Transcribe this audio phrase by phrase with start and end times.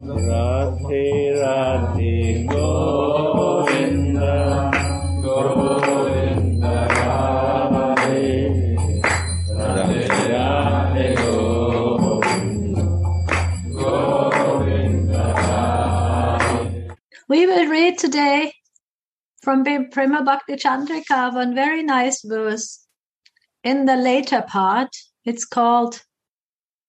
[0.00, 0.14] We
[17.46, 18.52] will read today
[19.42, 22.86] from Prema Bhakti Chandrika one very nice verse.
[23.64, 24.90] In the later part,
[25.24, 26.02] it's called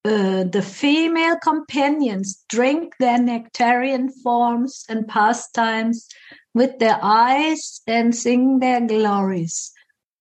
[0.05, 6.07] uh, the female companions drink their nectarian forms and pastimes
[6.53, 9.71] with their eyes and sing their glories,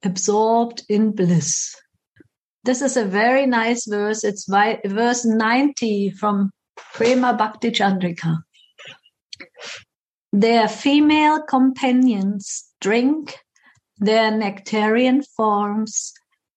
[0.04, 1.74] absorbed in bliss.
[2.64, 4.24] This is a very nice verse.
[4.24, 6.51] It's verse 90 from
[6.95, 8.38] Prema Bhakti Chandrika.
[10.32, 13.38] Their female companions drink
[13.98, 16.12] their nectarian forms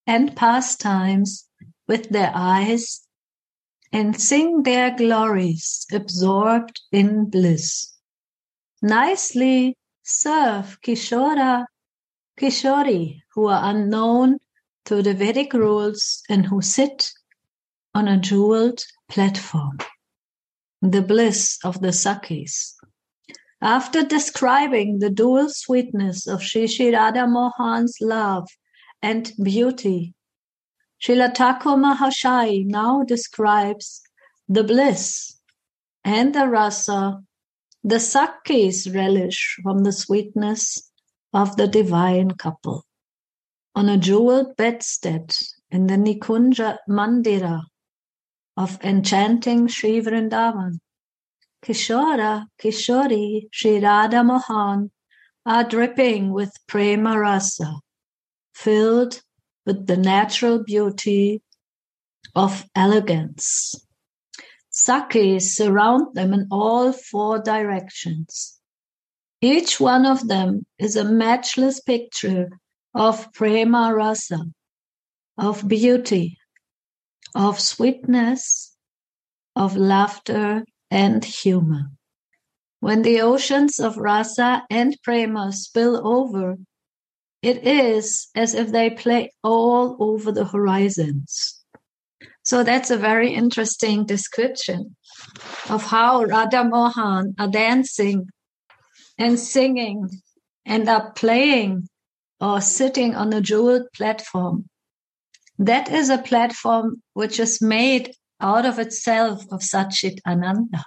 [0.06, 1.48] and pastimes
[1.88, 3.06] with their eyes
[3.92, 7.92] and sing their glories absorbed in bliss.
[8.80, 11.66] Nicely serve Kishora,
[12.38, 14.38] Kishori, who are unknown
[14.86, 17.12] to the Vedic rules and who sit
[17.94, 19.78] on a jeweled platform.
[20.80, 22.74] The bliss of the Sakis.
[23.60, 28.48] After describing the dual sweetness of Shri Radha Mohan's love
[29.00, 30.14] and beauty,
[31.02, 34.02] Srila Mahashai now describes
[34.48, 35.36] the bliss
[36.04, 37.24] and the rasa,
[37.82, 40.92] the Sakis relish from the sweetness
[41.32, 42.84] of the divine couple.
[43.74, 45.34] On a jeweled bedstead
[45.72, 47.62] in the Nikunja Mandira
[48.56, 50.78] of enchanting Sri Vrindavan,
[51.64, 54.92] Kishora, Kishori, Sri Radha Mohan
[55.44, 57.80] are dripping with prema rasa,
[58.54, 59.20] filled
[59.64, 61.42] with the natural beauty
[62.34, 63.74] of elegance.
[64.70, 68.58] Sakis surround them in all four directions.
[69.40, 72.48] Each one of them is a matchless picture
[72.94, 74.46] of prema rasa,
[75.36, 76.38] of beauty,
[77.34, 78.76] of sweetness,
[79.56, 81.90] of laughter and humor.
[82.80, 86.56] When the oceans of rasa and prema spill over,
[87.42, 91.62] it is as if they play all over the horizons.
[92.44, 94.96] So that's a very interesting description
[95.68, 98.28] of how Radha Mohan are dancing
[99.18, 100.08] and singing
[100.64, 101.88] and are playing
[102.40, 104.68] or sitting on a jeweled platform.
[105.58, 110.84] That is a platform which is made out of itself of Satchit Ananda.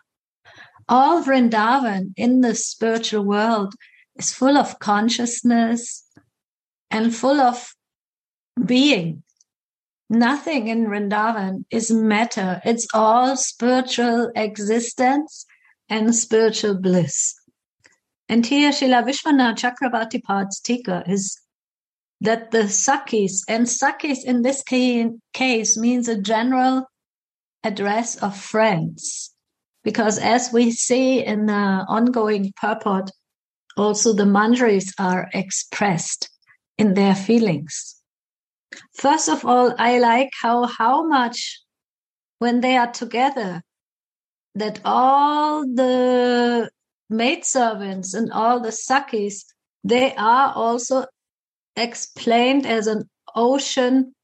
[0.89, 3.73] All Vrindavan in the spiritual world
[4.17, 6.04] is full of consciousness,
[6.95, 7.75] and full of
[8.65, 9.21] being.
[10.09, 12.61] Nothing in Vrindavan is matter.
[12.63, 15.45] It's all spiritual existence
[15.89, 17.35] and spiritual bliss.
[18.29, 21.37] And here Srila Vishwanath Chakravarti Pad's tika is
[22.21, 26.85] that the Sakis, and Sakis in this case means a general
[27.65, 29.33] address of friends.
[29.83, 33.11] Because as we see in the ongoing purport,
[33.75, 36.29] also the manjaris are expressed
[36.77, 37.95] in their feelings.
[38.93, 41.61] First of all, I like how how much
[42.39, 43.63] when they are together
[44.55, 46.69] that all the
[47.09, 49.45] maidservants and all the sakis
[49.83, 51.05] they are also
[51.75, 54.15] explained as an ocean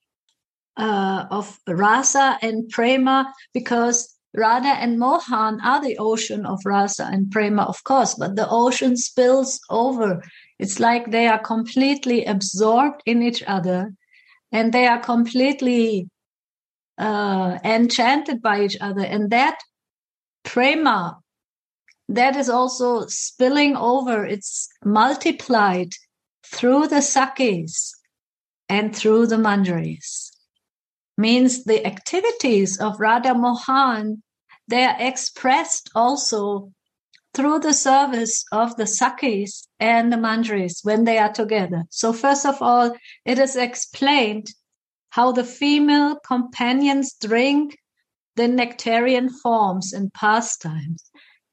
[0.78, 7.30] uh, of rasa and prema because Radha and Mohan are the ocean of rasa and
[7.30, 10.24] prema, of course, but the ocean spills over
[10.62, 13.94] it's like they are completely absorbed in each other
[14.52, 16.08] and they are completely
[17.00, 19.02] uh, enchanted by each other.
[19.02, 19.58] And that
[20.44, 21.18] prema,
[22.10, 25.94] that is also spilling over, it's multiplied
[26.46, 27.94] through the sakis
[28.70, 30.30] and through the manjaris.
[31.18, 34.22] Means the activities of Radha Mohan,
[34.68, 36.72] they are expressed also
[37.34, 41.84] through the service of the sakis and the manjaris when they are together.
[41.90, 42.96] So first of all,
[43.26, 44.48] it is explained
[45.10, 47.78] how the female companions drink
[48.36, 51.04] the nectarian forms and pastimes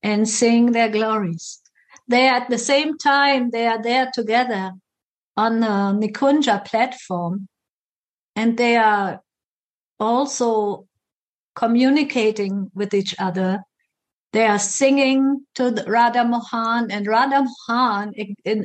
[0.02, 1.60] and sing their glories.
[2.06, 4.72] They at the same time, they are there together
[5.36, 7.48] on the Nikunja platform
[8.34, 9.20] and they are
[10.00, 10.86] also
[11.54, 13.62] communicating with each other
[14.32, 18.12] they are singing to Radha Mohan, and Radha Mohan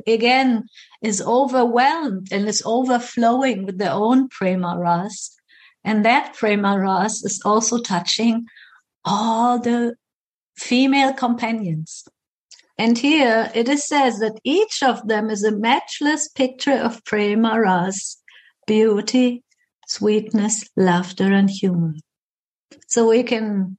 [0.05, 0.63] again
[1.01, 5.35] is overwhelmed and is overflowing with their own prema ras.
[5.83, 8.45] And that prema ras is also touching
[9.05, 9.95] all the
[10.57, 12.03] female companions.
[12.77, 17.59] And here it is says that each of them is a matchless picture of prema
[17.59, 18.17] ras,
[18.67, 19.43] beauty,
[19.87, 21.93] sweetness, laughter, and humor.
[22.87, 23.77] So we can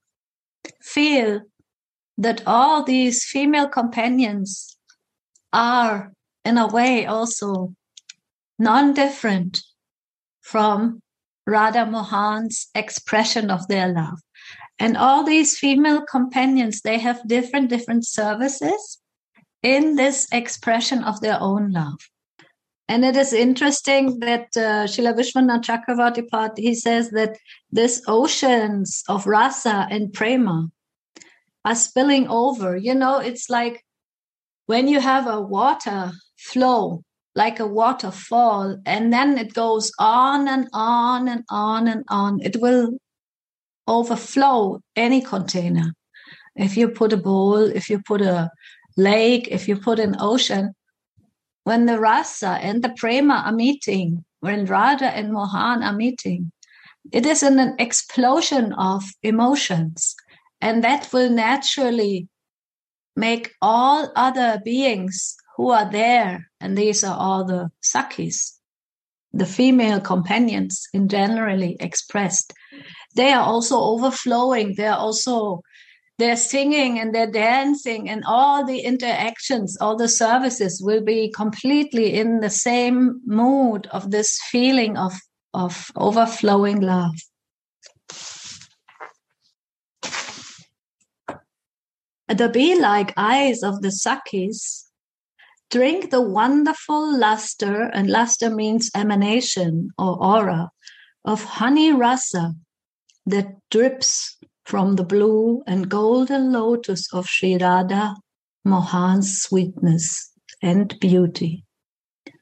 [0.80, 1.42] feel
[2.18, 4.76] that all these female companions
[5.52, 6.12] are
[6.44, 7.74] in a way also
[8.58, 9.62] non-different
[10.42, 11.00] from
[11.46, 14.18] Radha Mohan's expression of their love.
[14.78, 19.00] And all these female companions, they have different, different services
[19.62, 21.98] in this expression of their own love.
[22.88, 27.38] And it is interesting that uh, Srila Vishwanath Chakravarti he says that
[27.70, 30.68] this oceans of rasa and prema
[31.64, 32.76] are spilling over.
[32.76, 33.84] You know, it's like
[34.66, 37.02] when you have a water flow,
[37.34, 42.40] like a waterfall, and then it goes on and on and on and on.
[42.42, 42.98] It will
[43.88, 45.94] overflow any container.
[46.56, 48.50] If you put a bowl, if you put a
[48.96, 50.74] lake, if you put an ocean,
[51.64, 56.52] when the rasa and the prema are meeting, when Radha and Mohan are meeting,
[57.12, 60.14] it is an explosion of emotions.
[60.64, 62.26] And that will naturally
[63.16, 68.58] make all other beings who are there, and these are all the Sakis,
[69.34, 72.54] the female companions in generally expressed,
[73.14, 74.74] they are also overflowing.
[74.74, 75.60] They're also
[76.18, 82.14] they're singing and they're dancing and all the interactions, all the services will be completely
[82.14, 85.12] in the same mood of this feeling of,
[85.52, 87.14] of overflowing love.
[92.28, 94.88] The bee like eyes of the Sakis
[95.70, 100.70] drink the wonderful luster, and luster means emanation or aura
[101.24, 102.54] of honey rasa
[103.26, 108.14] that drips from the blue and golden lotus of Sri Radha
[108.64, 110.30] Mohan's sweetness
[110.62, 111.64] and beauty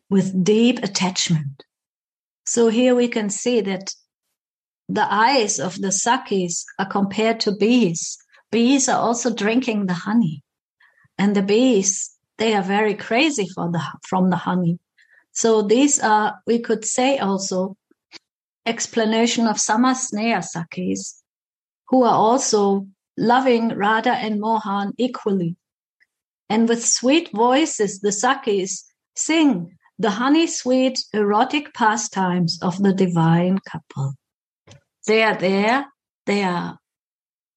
[0.08, 1.64] with deep attachment.
[2.46, 3.94] So here we can see that
[4.88, 8.18] the eyes of the Sakis are compared to bees.
[8.52, 10.44] Bees are also drinking the honey.
[11.18, 14.78] And the bees, they are very crazy for the, from the honey.
[15.32, 17.76] So these are, we could say also,
[18.66, 21.22] explanation of Samasneha Sakis,
[21.88, 25.56] who are also loving Radha and Mohan equally.
[26.48, 28.84] And with sweet voices, the Sakis
[29.16, 34.14] sing the honey sweet erotic pastimes of the divine couple.
[35.06, 35.86] They are there,
[36.26, 36.78] they are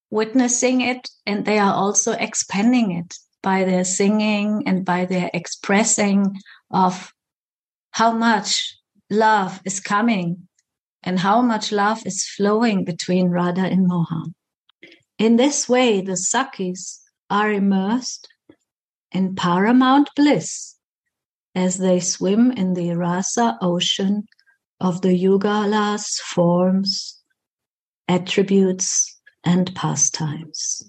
[0.10, 6.36] witnessing it, and they are also expanding it by their singing and by their expressing
[6.72, 7.14] of
[7.92, 8.78] how much
[9.10, 10.48] love is coming
[11.04, 14.34] and how much love is flowing between Radha and Mohan.
[15.18, 18.28] In this way, the Sakis are immersed
[19.12, 20.76] in paramount bliss
[21.54, 24.28] as they swim in the rasa ocean
[24.80, 27.22] of the Yugalas forms,
[28.08, 29.15] attributes,
[29.46, 30.84] and pastimes.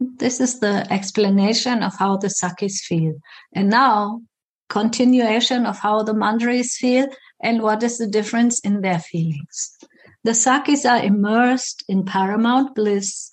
[0.00, 3.14] This is the explanation of how the Sakis feel.
[3.54, 4.22] And now,
[4.68, 7.06] continuation of how the Manjaris feel
[7.42, 9.76] and what is the difference in their feelings.
[10.24, 13.30] The Sakis are immersed in paramount bliss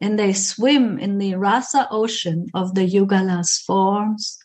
[0.00, 4.38] and they swim in the rasa ocean of the Yugala's forms,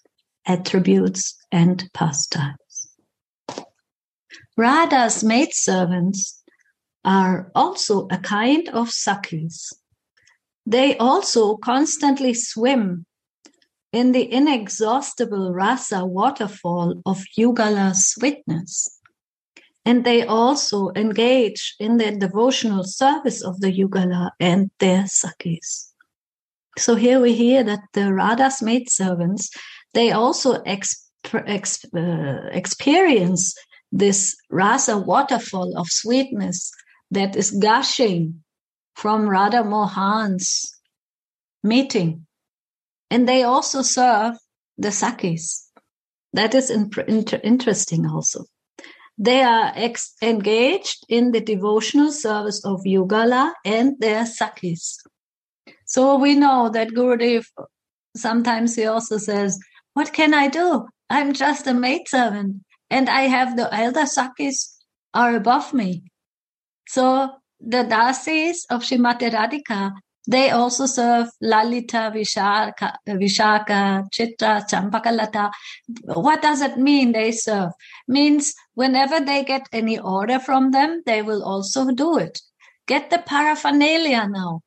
[0.46, 2.56] attributes, and pastimes.
[4.56, 6.39] Radha's maidservants
[7.04, 9.74] are also a kind of Sakis.
[10.66, 13.06] They also constantly swim
[13.92, 19.00] in the inexhaustible rasa waterfall of Yugala's sweetness
[19.90, 25.92] and they also engage in the devotional service of the Yugala and their Sakis.
[26.78, 29.50] So here we hear that the Radha's maidservants,
[29.96, 33.56] they also exp- uh, experience
[33.92, 36.72] this rasa waterfall of sweetness
[37.12, 38.44] that is gushing
[38.96, 40.80] from Radha Mohan's
[41.64, 42.26] meeting.
[43.10, 44.36] And they also serve
[44.78, 45.70] the Sakis.
[46.34, 48.46] That is in- inter- interesting also.
[49.18, 54.98] They are ex- engaged in the devotional service of Yugala and their Sakis.
[55.86, 57.46] So we know that Gurudev,
[58.16, 59.60] sometimes he also says,
[59.94, 60.88] what can I do?
[61.10, 64.78] I'm just a maidservant and I have the elder Sakis
[65.14, 66.04] are above me.
[66.90, 67.06] So
[67.60, 69.92] the Dasis of Shrimati Radhika,
[70.28, 75.52] they also serve Lalita, Vishaka, Vishaka, Chitra, Champakalata.
[76.04, 77.72] What does it mean they serve?
[78.08, 82.42] Means whenever they get any order from them, they will also do it.
[82.88, 84.62] Get the paraphernalia now.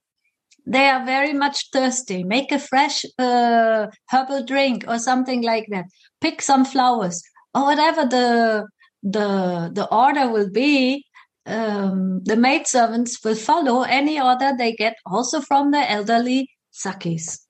[0.64, 2.22] they are very much thirsty.
[2.24, 5.86] Make a fresh uh, herbal drink or something like that.
[6.20, 7.22] Pick some flowers
[7.54, 8.66] or whatever the
[9.02, 9.28] the
[9.72, 11.04] the order will be.
[11.44, 17.46] Um, the maidservants will follow any order they get, also from the elderly sakis.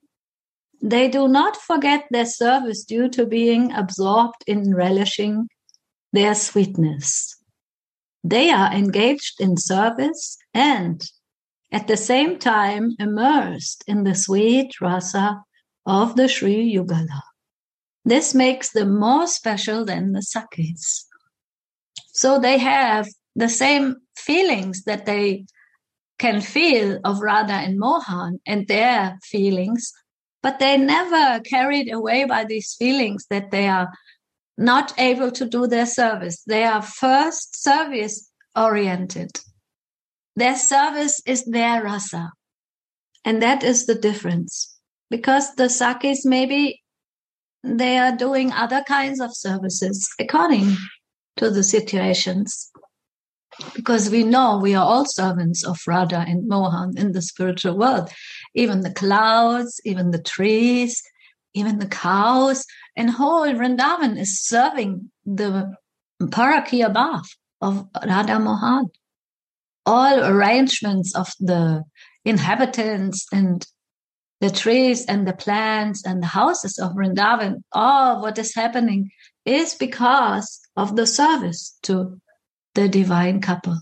[0.80, 5.48] They do not forget their service due to being absorbed in relishing
[6.12, 7.36] their sweetness.
[8.24, 11.02] They are engaged in service and
[11.70, 15.42] at the same time immersed in the sweet rasa
[15.86, 17.22] of the Sri Yugala.
[18.04, 21.06] This makes them more special than the Sakis.
[22.12, 25.44] So they have the same feelings that they
[26.18, 29.92] can feel of Radha and Mohan and their feelings,
[30.42, 33.90] but they never carried away by these feelings that they are
[34.58, 36.42] not able to do their service.
[36.46, 39.40] They are first service oriented.
[40.36, 42.32] Their service is their rasa.
[43.24, 44.76] And that is the difference.
[45.10, 46.82] Because the sakis maybe
[47.62, 50.76] they are doing other kinds of services according
[51.36, 52.71] to the situations.
[53.74, 58.10] Because we know we are all servants of Radha and Mohan in the spiritual world.
[58.54, 61.02] Even the clouds, even the trees,
[61.54, 62.64] even the cows,
[62.96, 65.74] and whole Vrindavan is serving the
[66.20, 67.26] parakya above
[67.60, 68.90] of Radha Mohan
[69.86, 71.84] all arrangements of the
[72.24, 73.66] inhabitants and
[74.40, 79.10] the trees and the plants and the houses of Vrindavan, all what is happening
[79.44, 82.20] is because of the service to
[82.74, 83.80] the divine couple.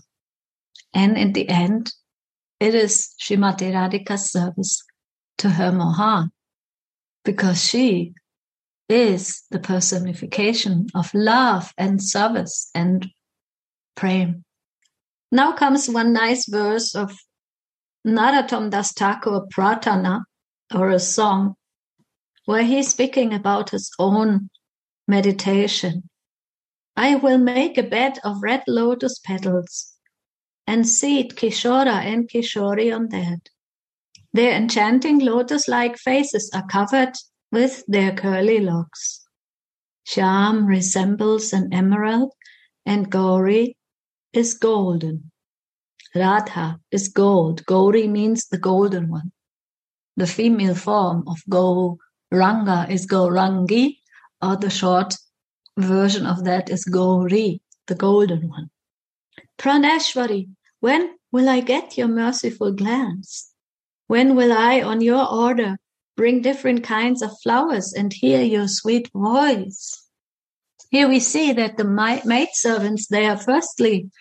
[0.93, 1.91] And in the end,
[2.59, 4.83] it is Srimati Radhika's service
[5.39, 6.31] to her Mohan
[7.23, 8.13] because she
[8.89, 13.07] is the personification of love and service and
[13.95, 14.43] praying.
[15.31, 17.17] Now comes one nice verse of
[18.05, 20.23] Narottam Das Thakur Prarthana,
[20.73, 21.55] or a song,
[22.45, 24.49] where he's speaking about his own
[25.07, 26.09] meditation.
[27.01, 29.93] I will make a bed of red lotus petals
[30.67, 33.49] and seat Kishora and Kishori on that.
[34.33, 37.13] Their enchanting lotus like faces are covered
[37.51, 39.25] with their curly locks.
[40.07, 42.33] Shyam resembles an emerald,
[42.85, 43.77] and Gauri
[44.31, 45.31] is golden.
[46.13, 47.65] Radha is gold.
[47.65, 49.31] Gauri means the golden one.
[50.17, 53.97] The female form of Gauranga is Gaurangi,
[54.39, 55.15] or the short
[55.81, 58.69] version of that is Gauri, the golden one.
[59.57, 63.51] Praneshwari, when will I get your merciful glance?
[64.07, 65.77] When will I, on your order,
[66.17, 70.07] bring different kinds of flowers and hear your sweet voice?
[70.89, 71.85] Here we see that the
[72.25, 74.11] maidservants, they are firstly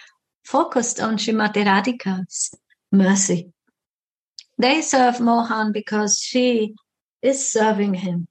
[0.44, 2.54] focused on Srimati Radhika's
[2.92, 3.52] mercy.
[4.58, 6.74] They serve Mohan because she
[7.22, 8.28] is serving him.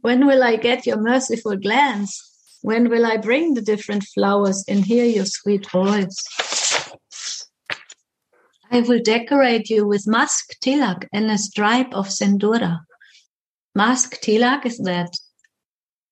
[0.00, 2.33] When will I get your merciful glance?
[2.64, 6.16] When will I bring the different flowers and hear your sweet voice?
[8.70, 12.80] I will decorate you with musk tilak and a stripe of sindura.
[13.74, 15.14] Musk tilak is that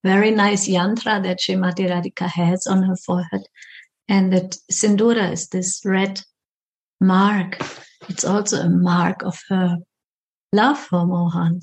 [0.04, 3.44] very nice yantra that Srimati Radhika has on her forehead.
[4.06, 6.20] And that Sindura is this red
[7.00, 7.56] mark.
[8.10, 9.78] It's also a mark of her
[10.52, 11.62] love for Mohan.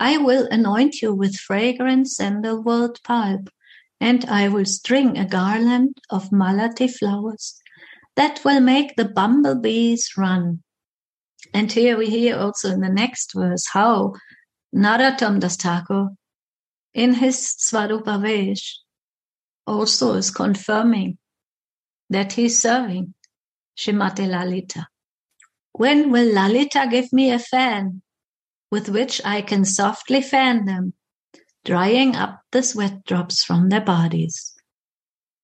[0.00, 3.50] I will anoint you with fragrant sandalwood pulp,
[4.00, 7.60] and I will string a garland of malati flowers
[8.14, 10.62] that will make the bumblebees run.
[11.52, 14.14] And here we hear also in the next verse how
[14.74, 16.10] Narottam Das Thakur
[16.94, 18.74] in his Svarupavesh
[19.66, 21.18] also is confirming
[22.10, 23.14] that he's serving
[23.76, 24.88] Shrimati Lalita.
[25.72, 28.02] When will Lalita give me a fan
[28.70, 30.94] with which I can softly fan them,
[31.64, 34.54] drying up the sweat drops from their bodies?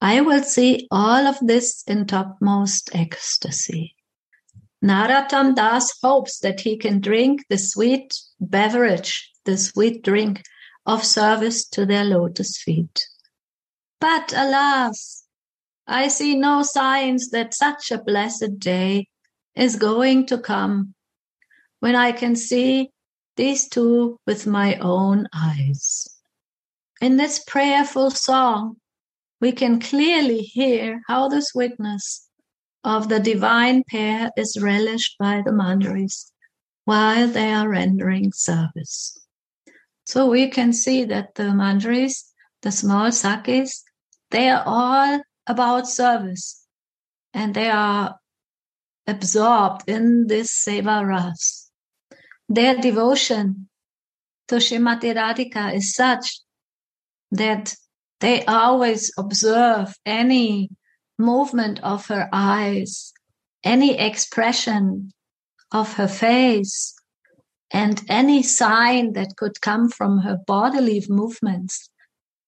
[0.01, 3.95] I will see all of this in topmost ecstasy.
[4.85, 10.43] Narottam Das hopes that he can drink the sweet beverage, the sweet drink
[10.85, 13.07] of service to their lotus feet.
[13.99, 15.25] But alas,
[15.87, 19.09] I see no signs that such a blessed day
[19.55, 20.95] is going to come
[21.81, 22.91] when I can see
[23.37, 26.07] these two with my own eyes.
[27.01, 28.77] In this prayerful song,
[29.41, 32.29] we can clearly hear how this witness
[32.85, 36.31] of the divine pair is relished by the manjaris
[36.85, 39.19] while they are rendering service.
[40.07, 42.31] So we can see that the manjaris,
[42.63, 43.83] the small sakis,
[44.31, 46.67] they are all about service
[47.33, 48.17] and they are
[49.07, 51.64] absorbed in this seva ras.
[52.49, 53.69] Their devotion
[54.49, 56.41] to Srimati Radhika is such
[57.31, 57.75] that
[58.21, 60.71] they always observe any
[61.19, 63.13] movement of her eyes,
[63.63, 65.11] any expression
[65.73, 66.95] of her face,
[67.71, 71.89] and any sign that could come from her bodily movements,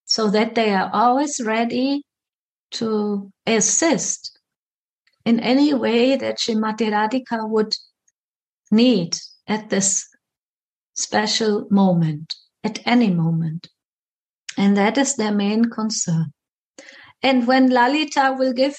[0.05, 2.03] so that they are always ready
[2.71, 4.39] to assist
[5.25, 7.75] in any way that Srimati Radhika would
[8.71, 10.07] need at this
[10.93, 13.69] special moment, at any moment.
[14.57, 16.33] And that is their main concern.
[17.21, 18.75] And when Lalita will give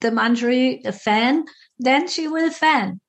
[0.00, 1.44] the Manjari a fan,
[1.78, 3.00] then she will fan.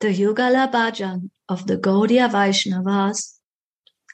[0.00, 3.38] The Yugala Bhajan of the Gaudiya Vaishnavas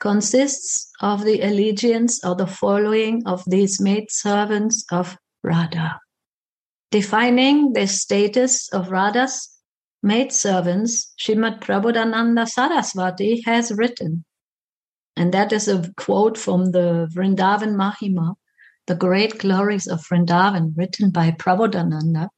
[0.00, 6.00] consists of the allegiance or the following of these maidservants of Radha.
[6.90, 9.59] Defining the status of Radha's
[10.02, 14.24] maidservants, Srimad Prabodhananda Saraswati has written,
[15.16, 18.34] and that is a quote from the Vrindavan Mahima,
[18.86, 22.28] the great glories of Vrindavan, written by Prabodhananda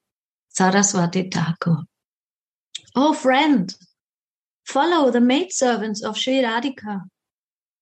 [0.49, 1.79] Saraswati Thakur.
[2.95, 3.75] Oh friend,
[4.67, 7.03] follow the maidservants of Sri Radhika,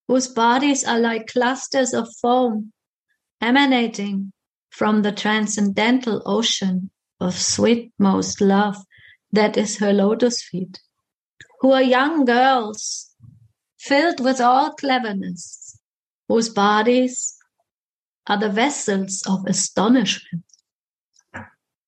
[0.07, 2.73] whose bodies are like clusters of foam
[3.41, 4.33] emanating
[4.71, 8.77] from the transcendental ocean of sweetmost love
[9.33, 10.81] that is her lotus feet,
[11.61, 13.11] who are young girls
[13.79, 15.79] filled with all cleverness,
[16.29, 17.37] whose bodies
[18.27, 20.45] are the vessels of astonishment,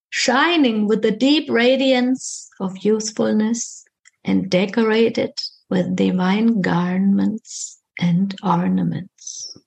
[0.09, 3.85] shining with the deep radiance of youthfulness
[4.23, 5.33] and decorated
[5.69, 9.57] with divine garments and ornaments.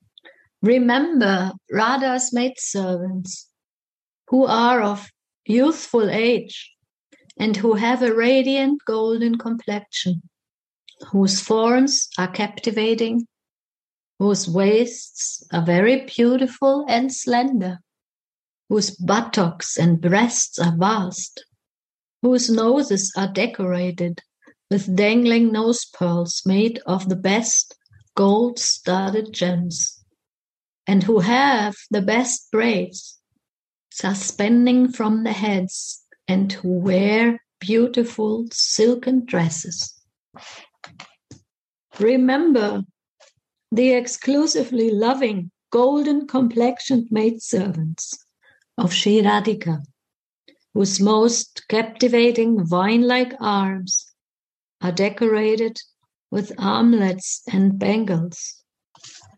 [0.63, 3.49] Remember Radha's maidservants,
[4.29, 5.09] who are of
[5.45, 6.76] youthful age
[7.39, 10.23] and who have a radiant golden complexion,
[11.11, 13.27] whose forms are captivating,
[14.19, 17.79] whose waists are very beautiful and slender,
[18.69, 21.45] whose buttocks and breasts are vast,
[22.23, 24.23] whose noses are decorated
[24.71, 27.77] with dangling nose pearls made of the best
[28.17, 30.03] gold studded gems,
[30.87, 33.19] and who have the best braids
[33.93, 39.95] suspending from the heads and wear beautiful silken dresses.
[41.99, 42.83] Remember
[43.73, 48.19] the exclusively loving golden complexioned maidservants
[48.79, 49.83] of Sri Radhika,
[50.75, 54.13] whose most captivating vine-like arms
[54.81, 55.79] are decorated
[56.31, 58.63] with armlets and bangles,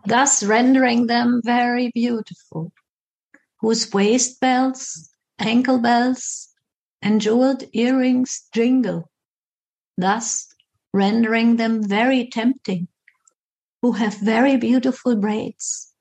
[0.06, 2.72] thus rendering them very beautiful,
[3.60, 6.52] whose waist belts, ankle belts,
[7.02, 9.10] and jeweled earrings jingle,
[9.96, 10.46] thus
[10.92, 12.88] rendering them very tempting,
[13.82, 15.92] who have very beautiful braids,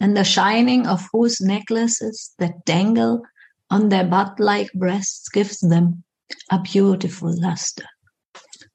[0.00, 3.22] and the shining of whose necklaces that dangle
[3.70, 6.02] on their butt-like breasts gives them
[6.50, 7.86] a beautiful luster.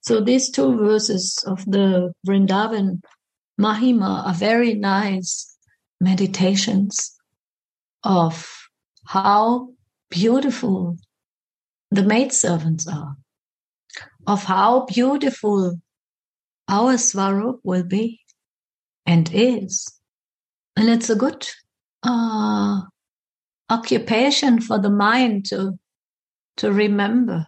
[0.02, 3.02] So these two verses of the Vrindavan
[3.60, 5.58] Mahima are very nice
[6.00, 7.16] meditations
[8.04, 8.50] of
[9.06, 9.70] how
[10.10, 10.98] beautiful
[11.92, 13.16] the maidservants are,
[14.28, 15.80] of how beautiful
[16.68, 18.22] our Swarup will be
[19.06, 19.92] and is.
[20.76, 21.48] And it's a good
[22.04, 22.82] uh,
[23.70, 25.80] occupation for the mind to,
[26.58, 27.48] to remember.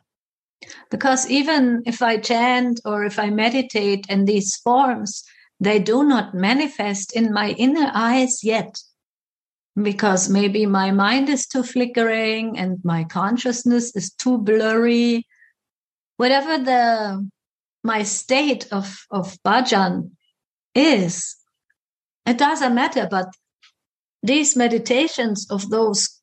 [0.89, 5.23] Because even if I chant or if I meditate in these forms,
[5.60, 8.82] they do not manifest in my inner eyes yet
[9.81, 15.25] because maybe my mind is too flickering and my consciousness is too blurry.
[16.17, 17.29] Whatever the
[17.84, 20.12] my state of of bhajan
[20.75, 21.36] is
[22.25, 23.27] it doesn't matter but
[24.23, 26.21] these meditations of those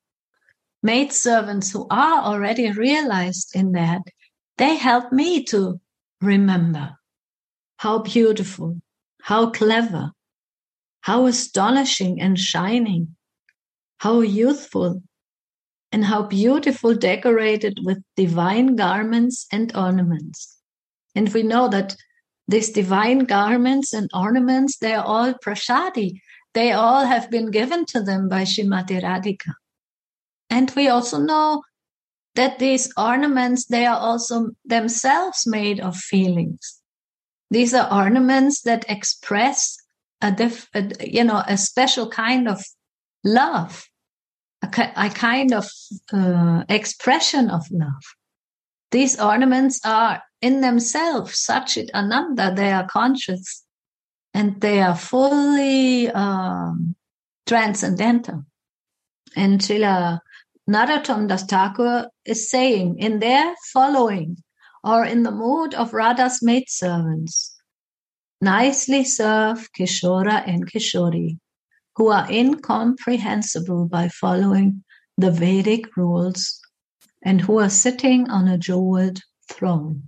[0.81, 4.01] maidservants who are already realized in that
[4.57, 5.79] they help me to
[6.21, 6.97] remember
[7.77, 8.79] how beautiful
[9.23, 10.11] how clever
[11.01, 13.15] how astonishing and shining
[13.99, 15.01] how youthful
[15.91, 20.57] and how beautiful decorated with divine garments and ornaments.
[21.15, 21.95] And we know that
[22.47, 26.21] these divine garments and ornaments, they are all prasadi.
[26.53, 29.53] They all have been given to them by Shrimati Radhika.
[30.49, 31.63] And we also know
[32.35, 36.79] that these ornaments, they are also themselves made of feelings.
[37.51, 39.77] These are ornaments that express
[40.21, 42.63] a, diff, a you know, a special kind of
[43.23, 43.88] love
[44.61, 45.69] a, a kind of
[46.11, 48.03] uh, expression of love.
[48.91, 52.53] these ornaments are in themselves Satchit Ananda.
[52.55, 53.63] They are conscious
[54.33, 56.95] and they are fully um,
[57.45, 58.45] transcendental.
[59.35, 60.19] And Srila
[60.69, 64.37] Narottam Das Thakur is saying in their following
[64.83, 67.55] or in the mood of Radha's maidservants,
[68.41, 71.37] nicely serve Kishora and Kishori,
[71.99, 74.81] who are incomprehensible by following
[75.17, 76.57] the Vedic rules
[77.25, 79.19] and who are sitting on a jeweled
[79.51, 80.03] throne.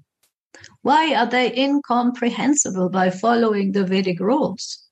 [0.84, 4.88] Why are they incomprehensible by following the Vedic rules?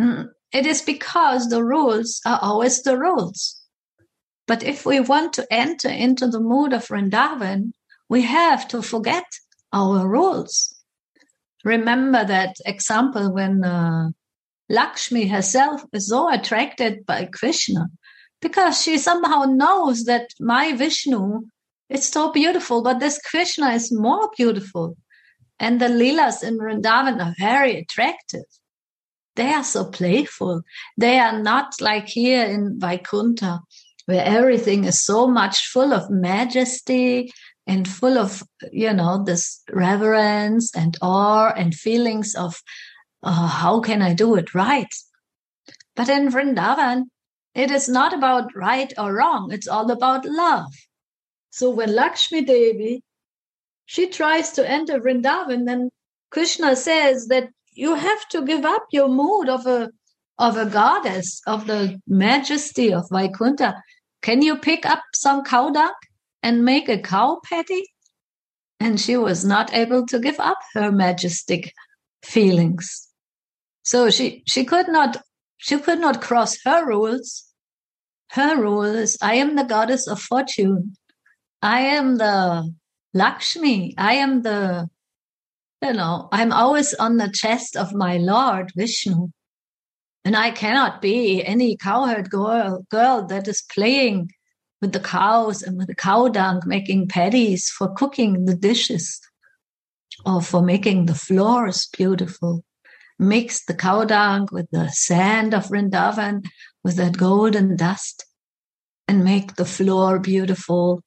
[0.00, 3.62] Mm, it is because the rules are always the rules.
[4.46, 7.72] But if we want to enter into the mood of Vrindavan,
[8.08, 9.26] we have to forget
[9.70, 10.74] our rules.
[11.62, 14.12] Remember that example when uh,
[14.68, 17.86] Lakshmi herself is so attracted by Krishna
[18.40, 21.42] because she somehow knows that my Vishnu
[21.88, 24.96] is so beautiful, but this Krishna is more beautiful.
[25.58, 28.44] And the Leelas in Vrindavan are very attractive.
[29.36, 30.62] They are so playful.
[30.96, 33.60] They are not like here in Vaikunta,
[34.06, 37.32] where everything is so much full of majesty
[37.66, 42.60] and full of, you know, this reverence and awe and feelings of,
[43.26, 44.94] uh, how can I do it right?
[45.96, 47.04] But in Vrindavan,
[47.54, 49.50] it is not about right or wrong.
[49.52, 50.72] It's all about love.
[51.50, 53.02] So when Lakshmi Devi,
[53.86, 55.90] she tries to enter Vrindavan, then
[56.30, 59.90] Krishna says that you have to give up your mood of a
[60.38, 63.80] of a goddess of the majesty of Vaikunta.
[64.20, 65.94] Can you pick up some cow dung
[66.42, 67.84] and make a cow patty?
[68.78, 71.72] And she was not able to give up her majestic
[72.22, 73.05] feelings.
[73.86, 75.22] So she, she could not,
[75.58, 77.44] she could not cross her rules.
[78.32, 80.96] Her rule is, I am the goddess of fortune.
[81.62, 82.74] I am the
[83.14, 83.94] Lakshmi.
[83.96, 84.90] I am the
[85.82, 89.28] you know, I'm always on the chest of my Lord Vishnu.
[90.24, 94.30] And I cannot be any cowherd girl, girl that is playing
[94.80, 99.20] with the cows and with the cow dung, making patties for cooking the dishes
[100.24, 102.64] or for making the floors beautiful.
[103.18, 106.44] Mix the cow dung with the sand of Vrindavan
[106.84, 108.24] with that golden dust
[109.08, 111.02] and make the floor beautiful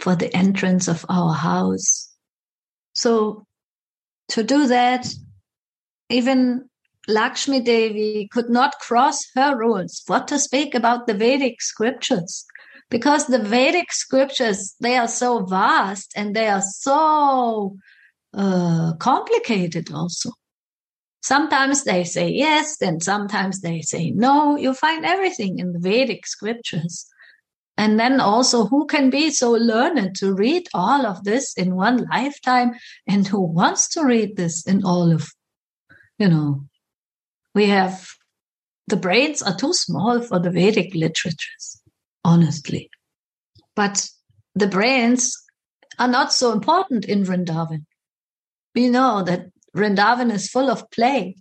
[0.00, 2.12] for the entrance of our house.
[2.94, 3.44] So
[4.30, 5.06] to do that,
[6.08, 6.68] even
[7.08, 10.02] Lakshmi Devi could not cross her rules.
[10.06, 12.44] What to speak about the Vedic scriptures?
[12.90, 17.76] Because the Vedic scriptures, they are so vast and they are so
[18.34, 20.30] uh, complicated also.
[21.22, 24.56] Sometimes they say yes, then sometimes they say no.
[24.56, 27.06] You find everything in the Vedic scriptures.
[27.76, 32.06] And then also, who can be so learned to read all of this in one
[32.10, 32.72] lifetime
[33.06, 35.28] and who wants to read this in all of,
[36.18, 36.66] you know,
[37.54, 38.08] we have
[38.88, 41.80] the brains are too small for the Vedic literatures,
[42.24, 42.90] honestly.
[43.74, 44.08] But
[44.54, 45.40] the brains
[45.98, 47.86] are not so important in Vrindavan.
[48.74, 51.36] We know that Vrindavan is full of play.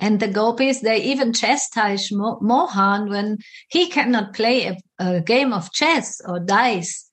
[0.00, 5.72] And the gopis, they even chastise Mohan when he cannot play a, a game of
[5.72, 7.10] chess or dice.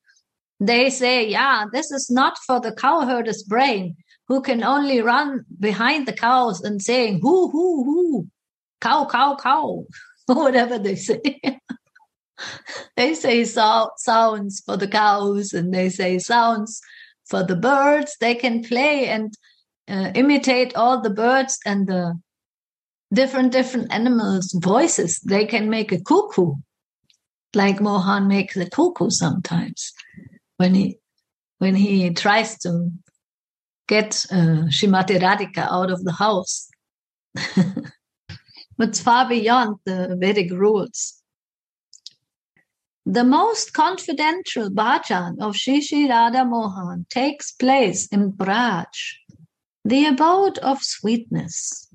[0.59, 3.95] They say, yeah, this is not for the cowherder's brain
[4.27, 8.27] who can only run behind the cows and saying, whoo, whoo, whoo,
[8.81, 9.85] cow, cow, cow,
[10.27, 11.21] or whatever they say.
[12.95, 16.81] they say so- sounds for the cows and they say sounds
[17.27, 18.15] for the birds.
[18.19, 19.33] They can play and
[19.87, 22.19] uh, imitate all the birds and the
[23.13, 26.55] different different animals voices they can make a cuckoo
[27.53, 29.93] like mohan makes a cuckoo sometimes
[30.57, 30.97] when he
[31.59, 32.91] when he tries to
[33.87, 36.69] get uh, Radhika out of the house.
[38.77, 41.21] but far beyond the Vedic rules.
[43.05, 48.87] The most confidential bhajan of Shri Radha Mohan takes place in Braj,
[49.85, 51.87] the abode of sweetness.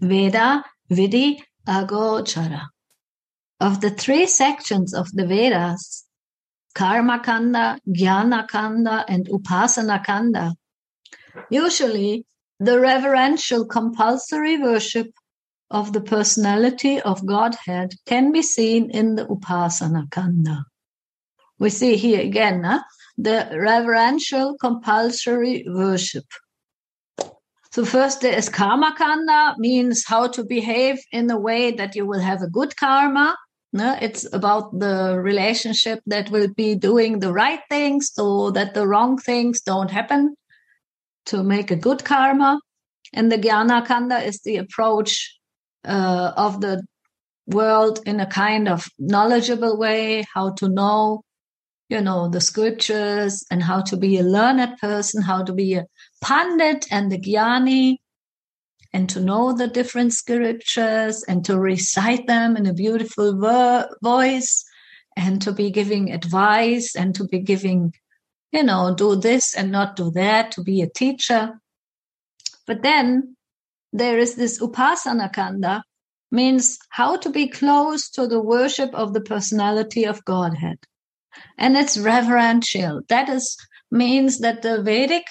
[0.00, 2.66] Veda, Vidhi, Agochara.
[3.60, 6.04] Of the three sections of the Vedas,
[6.74, 10.54] Karma Kanda, Jnana Kanda, and Upasana Kanda,
[11.50, 12.26] usually
[12.58, 15.10] the reverential compulsory worship
[15.70, 20.64] of the personality of Godhead can be seen in the Upasana Kanda.
[21.60, 22.82] We see here again huh?
[23.16, 26.24] the reverential compulsory worship.
[27.74, 32.06] So first there is karma kanda, means how to behave in a way that you
[32.06, 33.36] will have a good karma,
[33.72, 38.86] No, it's about the relationship that will be doing the right things so that the
[38.86, 40.36] wrong things don't happen
[41.26, 42.60] to make a good karma.
[43.12, 45.36] And the Jnana Kanda is the approach
[45.84, 46.80] uh, of the
[47.48, 51.22] world in a kind of knowledgeable way, how to know,
[51.88, 55.86] you know, the scriptures and how to be a learned person, how to be a
[56.24, 57.98] pandit and the jnani,
[58.94, 64.64] and to know the different scriptures and to recite them in a beautiful vo- voice
[65.16, 67.92] and to be giving advice and to be giving,
[68.52, 71.60] you know, do this and not do that, to be a teacher.
[72.66, 73.36] But then
[73.92, 75.84] there is this upasana kanda,
[76.30, 80.78] means how to be close to the worship of the personality of Godhead.
[81.58, 83.02] And it's reverential.
[83.08, 83.56] That is
[83.90, 85.24] means that the Vedic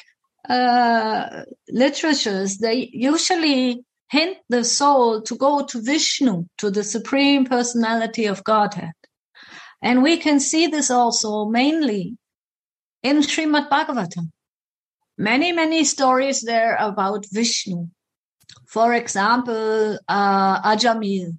[0.49, 8.25] uh, literatures, they usually hint the soul to go to Vishnu, to the supreme personality
[8.25, 8.93] of Godhead.
[9.81, 12.17] And we can see this also mainly
[13.01, 14.31] in Srimad Bhagavatam.
[15.17, 17.87] Many, many stories there about Vishnu.
[18.67, 21.37] For example, uh, Ajamil.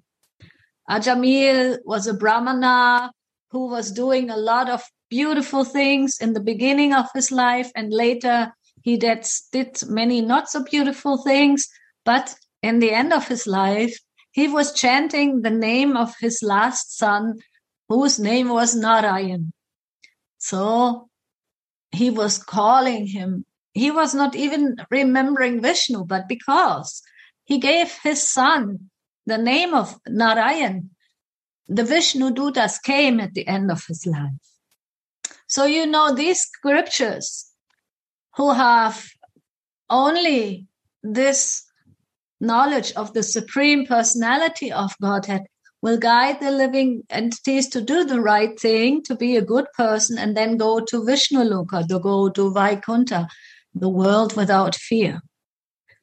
[0.89, 3.11] Ajamil was a Brahmana
[3.51, 7.91] who was doing a lot of beautiful things in the beginning of his life and
[7.91, 8.53] later
[8.85, 11.67] he did, did many not so beautiful things,
[12.05, 13.97] but in the end of his life,
[14.31, 17.39] he was chanting the name of his last son,
[17.89, 19.51] whose name was Narayan.
[20.37, 21.09] So
[21.91, 23.43] he was calling him.
[23.73, 27.01] He was not even remembering Vishnu, but because
[27.43, 28.91] he gave his son
[29.25, 30.91] the name of Narayan,
[31.67, 34.45] the Vishnu Dutas came at the end of his life.
[35.47, 37.51] So, you know, these scriptures
[38.35, 39.03] who have
[39.89, 40.67] only
[41.03, 41.63] this
[42.39, 45.43] knowledge of the supreme personality of Godhead
[45.81, 50.17] will guide the living entities to do the right thing, to be a good person,
[50.17, 53.27] and then go to Vishnu Loka, to go to Vaikuntha,
[53.75, 55.21] the world without fear.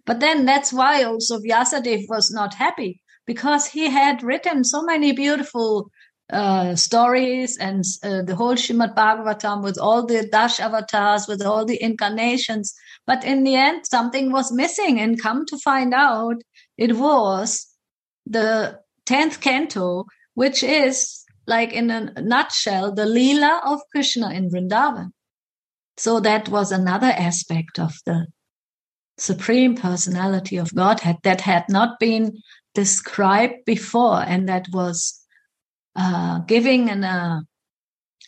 [0.06, 5.12] But then that's why also Vyasadeva was not happy because he had written so many
[5.12, 5.90] beautiful
[6.32, 11.64] uh, stories and uh, the whole Shrimad Bhagavatam with all the Dash avatars, with all
[11.66, 12.74] the incarnations.
[13.06, 14.98] But in the end, something was missing.
[14.98, 16.36] And come to find out,
[16.78, 17.66] it was
[18.24, 25.10] the 10th canto, which is like in a nutshell, the Leela of Krishna in Vrindavan.
[25.98, 28.26] So that was another aspect of the
[29.18, 32.38] supreme personality of Godhead that had not been
[32.74, 35.21] described before and that was
[35.96, 37.40] uh, giving an uh,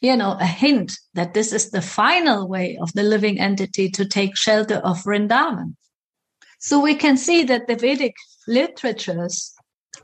[0.00, 4.04] you know a hint that this is the final way of the living entity to
[4.04, 5.74] take shelter of Vrindavan.
[6.58, 8.14] So we can see that the Vedic
[8.48, 9.54] literatures,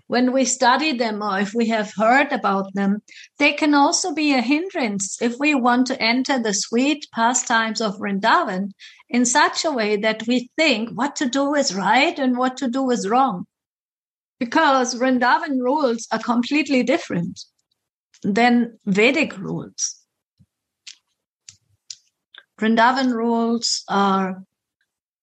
[0.08, 3.02] when we study them or if we have heard about them,
[3.38, 7.98] they can also be a hindrance if we want to enter the sweet pastimes of
[7.98, 8.72] Vrindavan
[9.08, 12.68] in such a way that we think what to do is right and what to
[12.68, 13.46] do is wrong
[14.40, 17.44] because Vrindavan rules are completely different
[18.22, 19.96] than Vedic rules.
[22.60, 24.42] Vrindavan rules are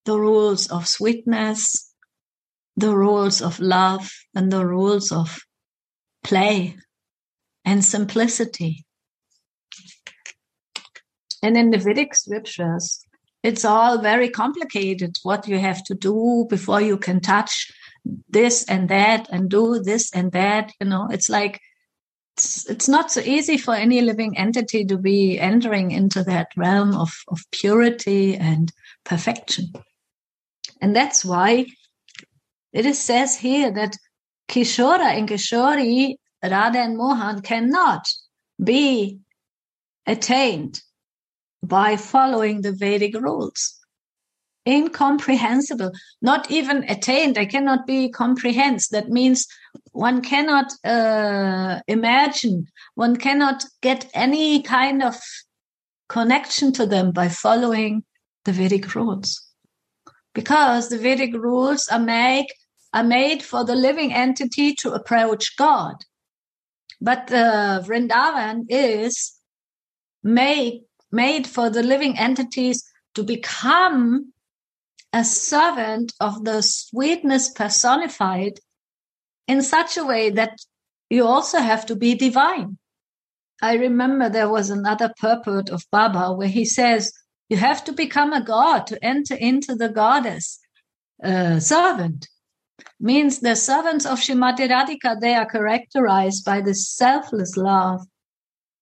[0.05, 1.93] the rules of sweetness,
[2.75, 5.39] the rules of love, and the rules of
[6.23, 6.77] play
[7.63, 8.85] and simplicity.
[11.43, 12.99] And in the Vedic scriptures,
[13.43, 17.71] it's all very complicated what you have to do before you can touch
[18.29, 21.59] this and that and do this and that you know it's like
[22.37, 26.95] it's, it's not so easy for any living entity to be entering into that realm
[26.95, 28.71] of, of purity and
[29.03, 29.71] perfection
[30.81, 31.65] and that's why
[32.73, 33.97] it is says here that
[34.47, 38.07] kishora and kishori radha and mohan cannot
[38.63, 39.17] be
[40.05, 40.81] attained
[41.63, 43.77] by following the vedic rules
[44.67, 47.37] incomprehensible, not even attained.
[47.37, 48.87] I cannot be comprehended.
[48.91, 49.47] That means
[49.97, 55.15] one cannot uh, imagine, one cannot get any kind of
[56.07, 58.03] connection to them by following
[58.45, 59.41] the Vedic rules.
[60.35, 62.45] Because the Vedic rules are made,
[62.93, 65.95] are made for the living entity to approach God.
[67.01, 69.33] But the Vrindavan is
[70.23, 72.83] made, made for the living entities
[73.15, 74.31] to become
[75.11, 78.59] a servant of the sweetness personified
[79.47, 80.59] in such a way that
[81.09, 82.77] you also have to be divine.
[83.61, 87.11] I remember there was another purport of Baba where he says,
[87.49, 90.59] you have to become a god to enter into the goddess
[91.23, 92.27] uh, servant.
[92.99, 98.01] means the servants of Shrimati Radhika, they are characterized by this selfless love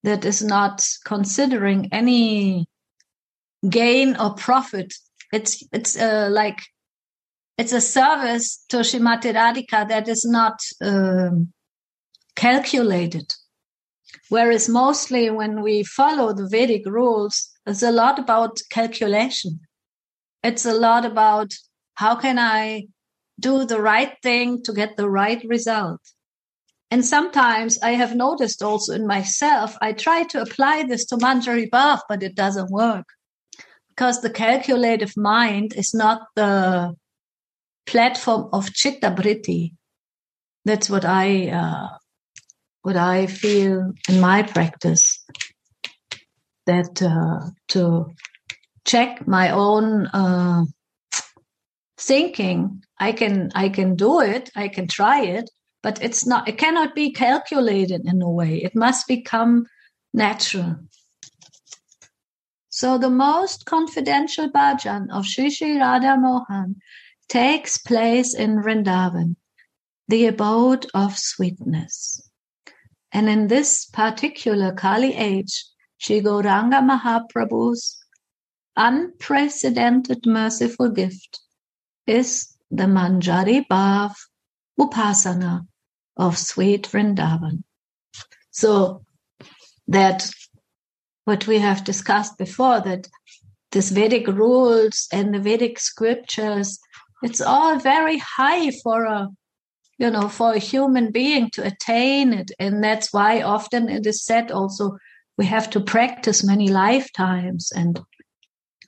[0.04, 2.66] that is not considering any
[3.68, 4.94] gain or profit.
[5.34, 6.60] It's it's uh, like
[7.58, 11.54] it's a service to Shrimati Radhika that is not um,
[12.36, 13.34] calculated.
[14.30, 19.60] Whereas mostly when we follow the Vedic rules, it's a lot about calculation.
[20.44, 21.54] It's a lot about
[21.96, 22.88] how can I
[23.40, 26.02] do the right thing to get the right result.
[26.92, 31.70] And sometimes I have noticed also in myself, I try to apply this to Manjari
[31.70, 33.06] Bhav, but it doesn't work
[33.90, 36.96] because the calculative mind is not the
[37.86, 39.74] platform of chitta vritti.
[40.66, 41.88] That's what I uh,
[42.82, 45.24] what I feel in my practice.
[46.66, 48.08] That uh, to
[48.86, 50.66] check my own uh,
[51.98, 55.50] thinking, I can I can do it, I can try it,
[55.84, 56.48] but it's not.
[56.50, 58.58] It cannot be calculated in a way.
[58.58, 59.68] It must become
[60.14, 60.78] natural.
[62.70, 66.76] So the most confidential bhajan of Shri Sri Radha Mohan
[67.30, 69.36] takes place in Vrindavan,
[70.08, 72.30] the abode of sweetness.
[73.12, 75.66] And in this particular Kali age,
[75.98, 77.98] Sri Gauranga Mahaprabhu's
[78.76, 81.40] unprecedented merciful gift
[82.06, 84.14] is the Manjari Bhav
[84.80, 85.66] Upasana
[86.18, 87.64] of sweet Vrindavan.
[88.52, 89.06] So
[89.88, 90.30] that
[91.24, 93.08] what we have discussed before, that
[93.72, 96.80] this Vedic rules and the Vedic scriptures
[97.26, 99.30] it's all very high for a
[99.98, 102.52] you know for a human being to attain it.
[102.60, 104.98] And that's why often it is said also
[105.38, 107.72] we have to practice many lifetimes.
[107.76, 108.00] And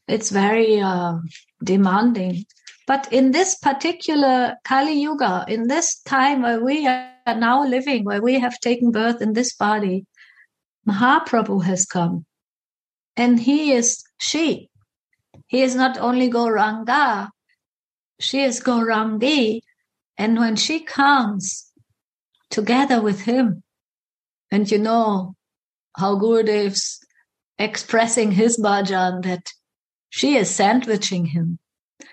[0.08, 1.16] it's very uh,
[1.64, 2.46] demanding.
[2.86, 8.22] But in this particular kali yuga in this time where we are now living where
[8.22, 10.06] we have taken birth in this body
[10.88, 12.26] mahaprabhu has come.
[13.16, 14.70] And he is she.
[15.48, 17.30] He is not only Gauranga,
[18.20, 19.62] she is Gaurangi.
[20.18, 21.72] And when she comes
[22.50, 23.64] together with him,
[24.50, 25.36] and you know
[25.96, 27.00] how Gurudev's
[27.60, 29.48] expressing his bhajan that
[30.10, 31.60] she is sandwiching him.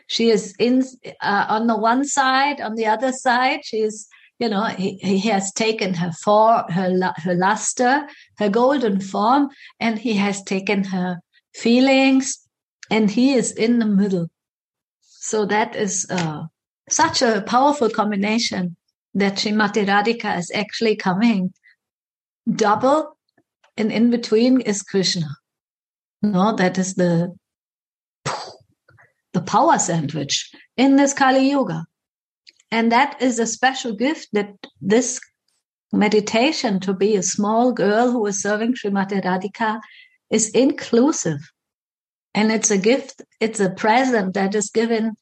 [0.07, 0.83] She is in
[1.23, 4.07] uh, on the one side, on the other side, she is,
[4.39, 8.07] you know, he, he has taken her for her her luster,
[8.39, 9.49] her golden form,
[9.81, 11.21] and he has taken her
[11.55, 12.39] feelings,
[12.91, 14.29] and he is in the middle.
[15.25, 16.43] So that is uh,
[16.91, 18.77] such a powerful combination
[19.15, 21.55] that Srimati Radhika is actually coming
[22.55, 23.17] double
[23.79, 25.29] and in between is Krishna.
[26.21, 27.35] No, that is the
[29.33, 31.87] the power sandwich in this Kali Yuga.
[32.71, 35.21] And that is a special gift that this
[35.91, 39.81] meditation to be a small girl who is serving Srimati Radhika
[40.29, 41.41] is inclusive.
[42.35, 45.15] And it's a gift, it's a present that is given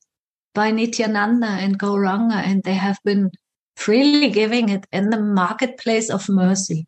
[0.54, 3.30] by Nityananda and Gauranga, and they have been
[3.76, 6.86] freely giving it in the marketplace of mercy,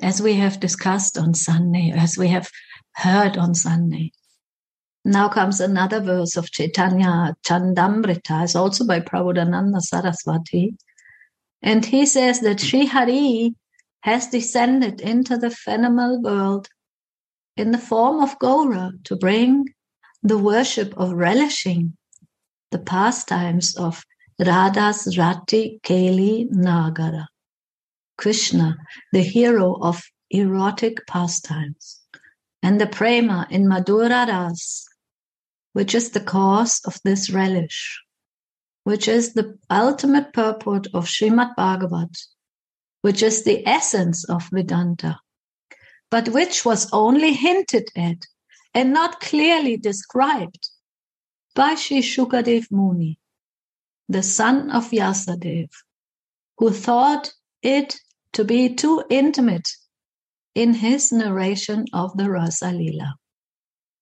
[0.00, 2.48] as we have discussed on Sunday, as we have
[2.96, 4.12] heard on Sunday.
[5.04, 10.76] Now comes another verse of Chaitanya Chandramrita, is also by Prabodhananda Saraswati.
[11.62, 13.54] And he says that Sri Hari
[14.00, 16.68] has descended into the phenomenal world
[17.56, 19.66] in the form of Gaura to bring
[20.22, 21.96] the worship of relishing
[22.70, 24.04] the pastimes of
[24.38, 27.26] Radha's Rati Keli Nagara.
[28.16, 28.76] Krishna,
[29.12, 32.00] the hero of erotic pastimes,
[32.62, 34.84] and the prema in Madhura Ras,
[35.72, 38.00] which is the cause of this relish,
[38.84, 42.16] which is the ultimate purport of Srimad Bhagavat,
[43.02, 45.18] which is the essence of Vedanta
[46.14, 48.24] but which was only hinted at
[48.72, 50.70] and not clearly described
[51.56, 53.18] by Sri Shukadev Muni,
[54.08, 55.70] the son of Vyasadev,
[56.58, 57.32] who thought
[57.64, 57.98] it
[58.32, 59.68] to be too intimate
[60.54, 63.16] in his narration of the Rasa Lila.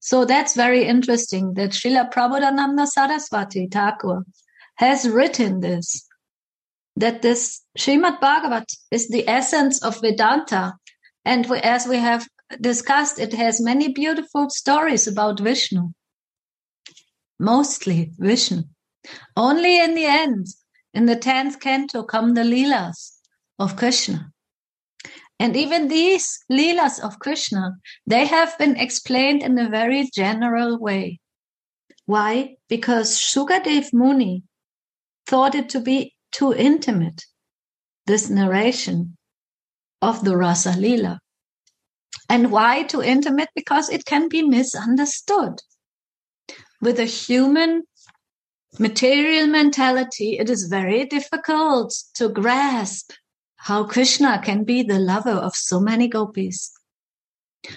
[0.01, 4.27] So that's very interesting that Srila Prabodhananda Saraswati Thakur
[4.75, 6.07] has written this,
[6.95, 10.75] that this Srimad Bhagavat is the essence of Vedanta
[11.25, 12.27] and we, as we have
[12.61, 15.93] discussed, it has many beautiful stories about Vishnu.
[17.39, 18.63] Mostly Vishnu.
[19.37, 20.47] Only in the end,
[20.95, 23.19] in the 10th canto, come the Leelas
[23.59, 24.33] of Krishna.
[25.39, 27.73] And even these Leelas of Krishna,
[28.07, 31.21] they have been explained in a very general way.
[32.07, 32.57] Why?
[32.69, 34.43] Because Shukadev Muni
[35.27, 37.25] thought it to be too intimate,
[38.07, 39.17] this narration
[40.03, 41.21] of the Rasa Lila.
[42.29, 43.51] And why too intimate?
[43.55, 45.61] Because it can be misunderstood.
[46.81, 47.85] With a human
[48.79, 53.13] material mentality, it is very difficult to grasp
[53.57, 56.73] how Krishna can be the lover of so many gopis.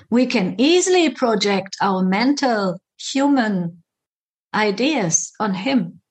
[0.09, 3.83] We can easily project our mental human
[4.53, 6.01] ideas on him.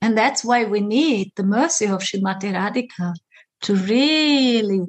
[0.00, 3.12] And that's why we need the mercy of Srimati Radhika
[3.62, 4.86] to really,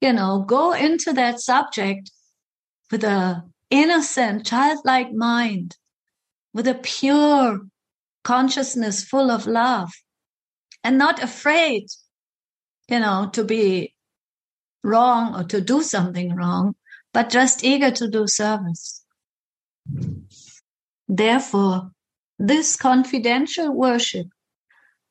[0.00, 2.10] you know, go into that subject
[2.90, 5.76] with a innocent, childlike mind,
[6.52, 7.60] with a pure
[8.24, 9.92] consciousness full of love
[10.84, 11.86] and not afraid,
[12.88, 13.94] you know, to be
[14.82, 16.74] wrong or to do something wrong,
[17.12, 19.04] but just eager to do service.
[21.08, 21.90] Therefore,
[22.38, 24.26] this confidential worship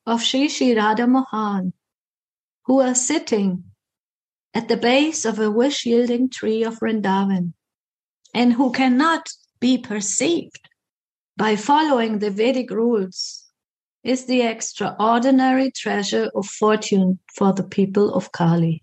[0.06, 1.72] of Sri Sri Radha Mohan,
[2.66, 3.64] who are sitting
[4.56, 7.52] at the base of a wish yielding tree of Vrindavan,
[8.32, 9.28] and who cannot
[9.60, 10.70] be perceived
[11.36, 13.44] by following the Vedic rules,
[14.02, 18.82] is the extraordinary treasure of fortune for the people of Kali.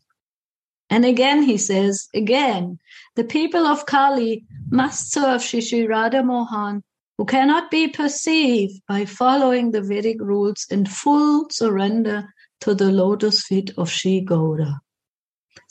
[0.91, 2.77] And again, he says, again,
[3.15, 6.83] the people of Kali must serve Shri Radha Mohan
[7.17, 13.41] who cannot be perceived by following the Vedic rules in full surrender to the lotus
[13.41, 14.79] feet of Sri Gaura.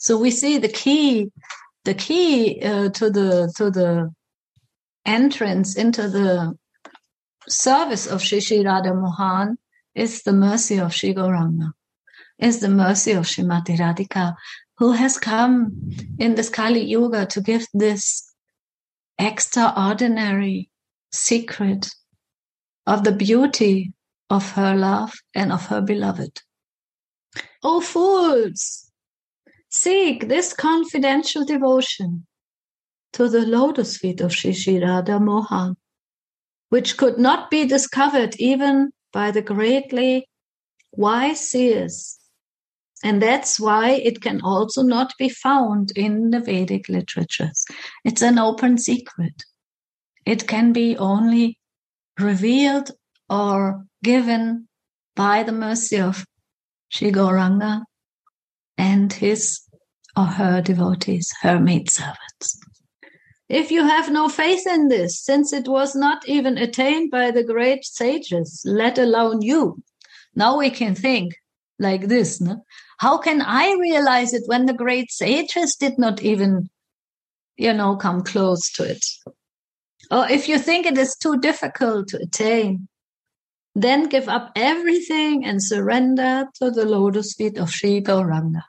[0.03, 1.31] So we see the key,
[1.85, 4.13] the key uh, to the to the
[5.05, 6.57] entrance into the
[7.47, 9.57] service of Sri Radha Mohan
[9.95, 11.15] is the mercy of Sri
[12.37, 14.35] is the mercy of Srimati Radhika,
[14.77, 15.71] who has come
[16.19, 18.29] in this Kali Yuga to give this
[19.17, 20.69] extraordinary
[21.13, 21.95] secret
[22.85, 23.93] of the beauty
[24.29, 26.41] of her love and of her beloved.
[27.63, 28.82] O fools,
[29.73, 32.25] seek this confidential devotion
[33.11, 35.75] to the lotus feet of Shri Radha Mohan,
[36.69, 40.27] which could not be discovered even by the greatly
[40.91, 42.19] wise seers.
[43.03, 47.65] And that's why it can also not be found in the Vedic literatures.
[48.05, 49.43] It's an open secret.
[50.25, 51.57] It can be only
[52.19, 52.91] revealed
[53.29, 54.67] or given
[55.15, 56.25] by the mercy of
[56.89, 57.83] Sri Gauranga
[58.77, 59.61] and his
[60.15, 62.59] or her devotees, her maid servants.
[63.49, 67.43] If you have no faith in this, since it was not even attained by the
[67.43, 69.83] great sages, let alone you,
[70.35, 71.35] now we can think
[71.79, 72.39] like this.
[72.39, 72.63] No?
[72.97, 76.69] How can I realize it when the great sages did not even,
[77.57, 79.05] you know, come close to it?
[80.09, 82.87] Or if you think it is too difficult to attain,
[83.75, 88.63] then give up everything and surrender to the lotus feet of Sri Gauranga.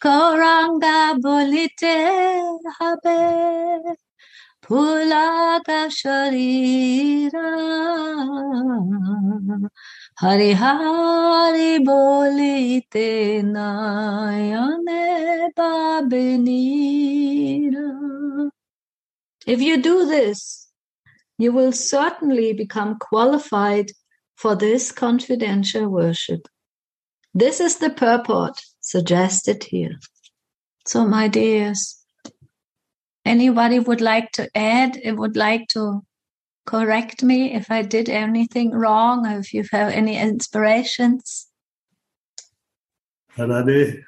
[0.00, 2.42] Gauranga bolite
[2.80, 3.96] habe
[4.62, 7.48] pulaga sharira
[10.18, 15.02] Hari Hari bolite nayane
[15.56, 17.08] babinira
[19.48, 20.67] if you do this,
[21.38, 23.92] you will certainly become qualified
[24.36, 26.48] for this confidential worship.
[27.32, 29.96] This is the purport suggested here.
[30.86, 32.02] So, my dears,
[33.24, 36.02] anybody would like to add, uh, would like to
[36.66, 41.46] correct me if I did anything wrong, or if you have any inspirations?
[43.36, 44.02] Radhe,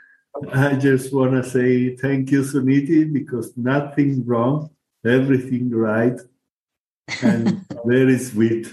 [0.53, 4.71] I just want to say thank you, Suniti, because nothing wrong
[5.05, 6.19] everything right
[7.23, 8.69] and very sweet.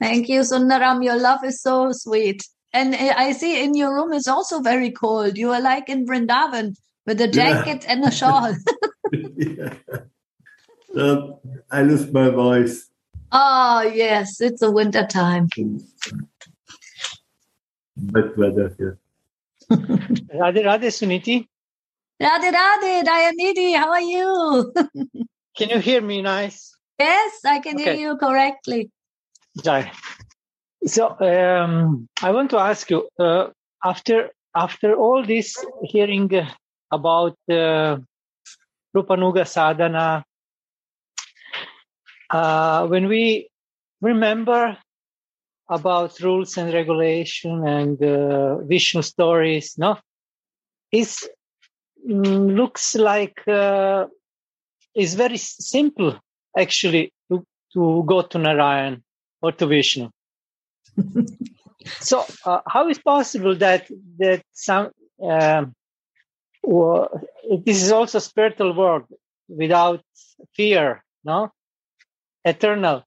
[0.00, 1.04] Thank you, Sundaram.
[1.04, 2.42] Your love is so sweet.
[2.72, 5.36] And I see in your room is also very cold.
[5.36, 6.76] You are like in Vrindavan
[7.06, 7.92] with a jacket yeah.
[7.92, 8.54] and a shawl.
[9.12, 9.74] yeah.
[10.94, 12.88] So I lose my voice.
[13.32, 14.40] Oh, yes.
[14.40, 15.48] It's a winter time.
[17.96, 18.98] But weather here.
[19.70, 21.46] Radhe Radhe Suniti.
[22.20, 24.72] Radhe Radhe, Dayanidhi, how are you?
[25.58, 26.72] can you hear me nice?
[26.98, 27.96] Yes, I can okay.
[27.96, 28.90] hear you correctly.
[30.86, 33.48] So um, I want to ask you uh,
[33.84, 36.30] after after all this hearing
[36.92, 37.98] about uh,
[38.96, 40.24] Rupanuga sadhana,
[42.30, 43.48] uh, when we
[44.00, 44.78] remember
[45.68, 49.98] about rules and regulation and uh, Vishnu stories, no,
[50.92, 51.08] it
[52.08, 53.42] Mm, looks like
[54.98, 56.18] it's very simple
[56.56, 59.02] actually to, to go to Narayan
[59.40, 60.10] or to Vishnu.
[62.00, 63.88] so, uh, how is possible that
[64.18, 64.90] that some
[65.22, 65.74] um,
[66.62, 67.08] well,
[67.64, 69.04] this is also spiritual world
[69.48, 70.02] without
[70.54, 71.50] fear, no,
[72.44, 73.04] eternal.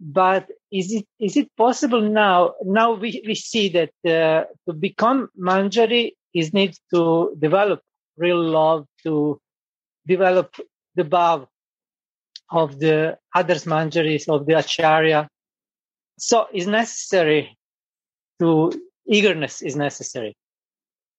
[0.00, 2.54] But is it is it possible now?
[2.64, 7.80] Now we, we see that uh, to become manjari is need to develop
[8.16, 9.40] real love, to
[10.06, 10.54] develop
[10.94, 11.46] the bhav
[12.50, 15.28] of the others manjaris of the acharya.
[16.18, 17.56] So is necessary
[18.40, 18.72] to
[19.06, 20.36] eagerness is necessary.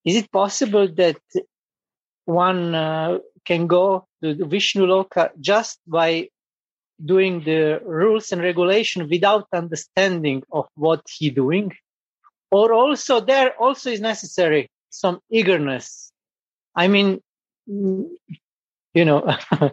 [0.05, 1.17] Is it possible that
[2.25, 6.29] one uh, can go to the Vishnu Loka just by
[7.03, 11.71] doing the rules and regulation without understanding of what he doing?
[12.51, 16.11] Or also there also is necessary some eagerness.
[16.75, 17.19] I mean,
[18.93, 19.35] you know.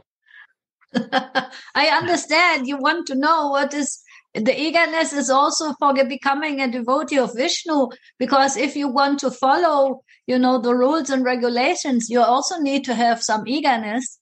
[1.75, 4.01] I understand you want to know what is
[4.35, 9.31] the eagerness is also for becoming a devotee of Vishnu because if you want to
[9.31, 14.19] follow, you know, the rules and regulations, you also need to have some eagerness.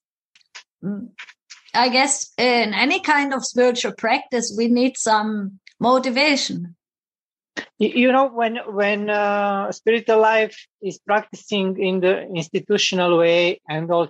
[0.83, 1.09] Mm.
[1.73, 6.75] I guess in any kind of spiritual practice, we need some motivation.
[7.77, 14.09] You know, when when uh, spiritual life is practicing in the institutional way, and all,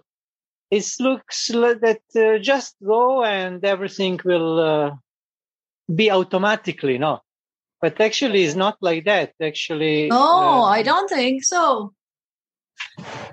[0.71, 4.91] it looks that uh, just go and everything will uh,
[5.93, 7.21] be automatically no?
[7.81, 9.33] But actually it's not like that.
[9.41, 11.93] Actually no uh, i don't think so.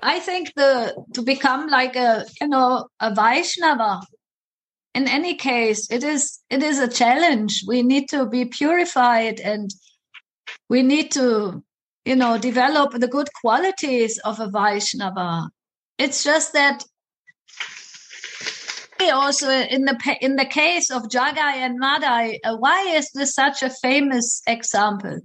[0.02, 4.00] I think the to become like a you know a vaishnava
[4.94, 7.62] in any case it is it is a challenge.
[7.66, 9.70] We need to be purified and
[10.68, 11.62] we need to
[12.04, 15.50] you know develop the good qualities of a vaishnava.
[15.98, 16.84] It's just that
[19.10, 23.62] also in the in the case of Jagai and Madai, uh, why is this such
[23.62, 25.20] a famous example?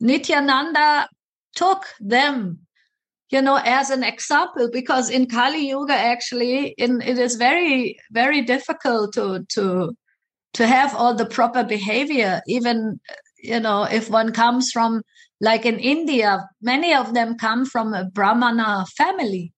[0.00, 1.08] Nityananda
[1.54, 2.60] took them,
[3.30, 8.42] you know, as an example because in Kali Yuga, actually, in, it is very very
[8.42, 9.92] difficult to to
[10.54, 12.40] to have all the proper behavior.
[12.46, 13.00] Even
[13.42, 15.02] you know, if one comes from
[15.40, 19.52] like in India, many of them come from a Brahmana family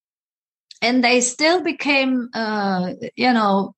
[0.83, 3.75] and they still became uh, you know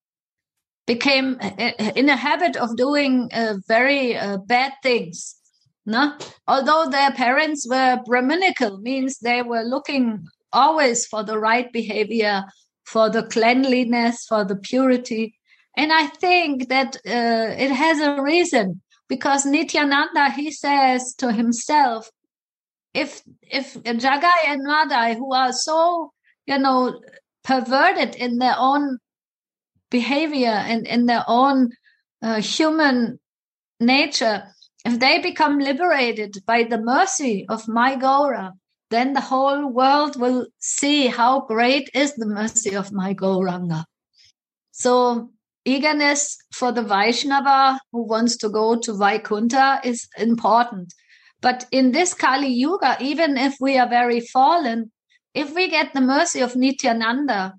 [0.86, 5.36] became uh, in a habit of doing uh, very uh, bad things
[5.86, 6.16] no?
[6.46, 12.44] Although their parents were brahminical means they were looking always for the right behavior
[12.84, 15.38] for the cleanliness for the purity.
[15.76, 22.08] And i think that uh, it has a reason because nityananda he says to himself
[22.94, 26.12] if if jagai and madai who are so
[26.46, 27.00] you know,
[27.42, 28.98] perverted in their own
[29.90, 31.70] behavior and in their own
[32.22, 33.18] uh, human
[33.80, 34.44] nature,
[34.84, 38.52] if they become liberated by the mercy of my Gaura,
[38.90, 43.84] then the whole world will see how great is the mercy of my Gauranga.
[44.72, 45.30] So
[45.64, 50.92] eagerness for the Vaishnava who wants to go to Vaikunta is important.
[51.40, 54.90] But in this Kali Yuga, even if we are very fallen,
[55.34, 57.54] if we get the mercy of Nityananda,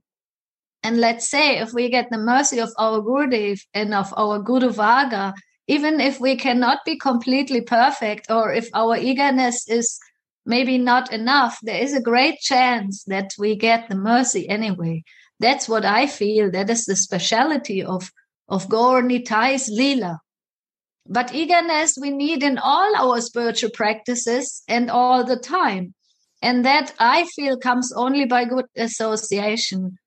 [0.81, 4.69] and let's say if we get the mercy of our Gurudev and of our Guru
[4.69, 5.33] Varga,
[5.67, 9.99] even if we cannot be completely perfect or if our eagerness is
[10.45, 15.03] maybe not enough, there is a great chance that we get the mercy anyway.
[15.39, 16.51] That's what I feel.
[16.51, 18.11] That is the speciality of,
[18.47, 20.19] of Gaur Nitai's Leela.
[21.07, 25.94] But eagerness we need in all our spiritual practices and all the time.
[26.45, 29.97] And that I feel comes only by good association.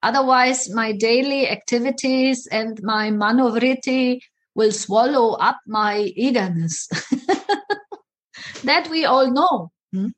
[0.00, 4.20] Otherwise, my daily activities and my manovriti
[4.54, 6.86] will swallow up my eagerness.
[8.62, 9.72] that we all know.
[9.92, 10.10] Hmm?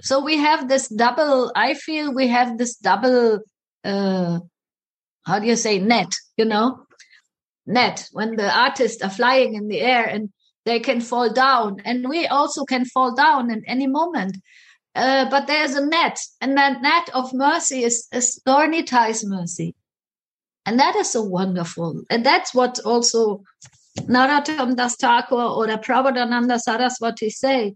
[0.00, 3.40] So we have this double, I feel we have this double,
[3.84, 4.38] uh,
[5.26, 6.86] how do you say, net, you know?
[7.66, 10.30] Net, when the artists are flying in the air and
[10.64, 14.36] they can fall down and we also can fall down at any moment.
[14.94, 19.74] Uh, but there's a net and that net of mercy is, is Gaur Nitai's mercy.
[20.66, 22.02] And that is so wonderful.
[22.08, 23.42] And that's what also
[24.00, 27.74] Narottam Das Thakur or Prabodhananda Saraswati say.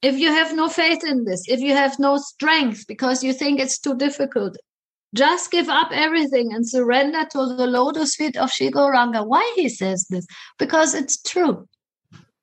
[0.00, 3.58] If you have no faith in this if you have no strength because you think
[3.58, 4.56] it's too difficult
[5.14, 9.26] just give up everything and surrender to the lotus feet of Sri Gauranga.
[9.26, 10.26] Why he says this?
[10.58, 11.66] Because it's true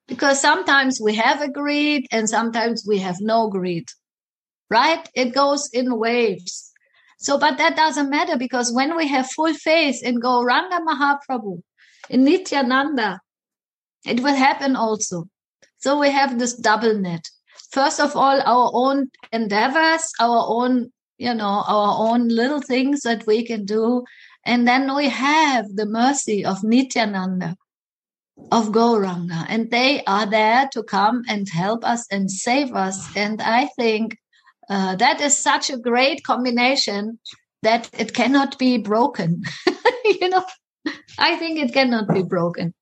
[0.07, 3.87] because sometimes we have a greed and sometimes we have no greed
[4.69, 6.71] right it goes in waves
[7.17, 11.61] so but that doesn't matter because when we have full faith in gauranga mahaprabhu
[12.09, 13.19] in nityananda
[14.05, 15.25] it will happen also.
[15.77, 17.27] So we have this double net.
[17.71, 23.25] First of all, our own endeavors, our own, you know, our own little things that
[23.27, 24.03] we can do.
[24.45, 27.55] And then we have the mercy of Nityananda,
[28.51, 33.15] of Gauranga, and they are there to come and help us and save us.
[33.15, 34.17] And I think
[34.69, 37.19] uh, that is such a great combination
[37.63, 39.43] that it cannot be broken.
[40.05, 40.45] you know,
[41.17, 42.73] I think it cannot be broken.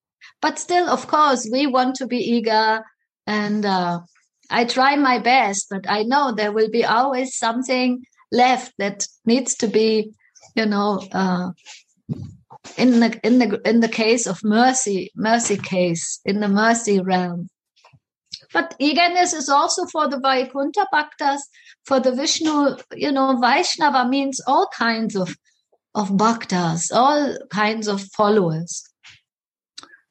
[0.41, 2.83] But still, of course, we want to be eager
[3.25, 4.01] and uh,
[4.49, 9.55] I try my best, but I know there will be always something left that needs
[9.55, 10.11] to be,
[10.55, 11.51] you know, uh,
[12.77, 17.49] in the in the in the case of mercy, mercy case, in the mercy realm.
[18.53, 21.41] But eagerness is also for the Vaikuntha Bhaktas,
[21.85, 25.35] for the Vishnu, you know, Vaishnava means all kinds of,
[25.95, 28.83] of bhaktas, all kinds of followers.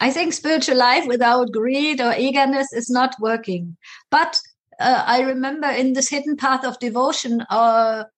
[0.01, 3.77] I think spiritual life without greed or eagerness is not working.
[4.11, 4.41] But
[4.81, 8.11] uh, I remember in this hidden path of devotion, our,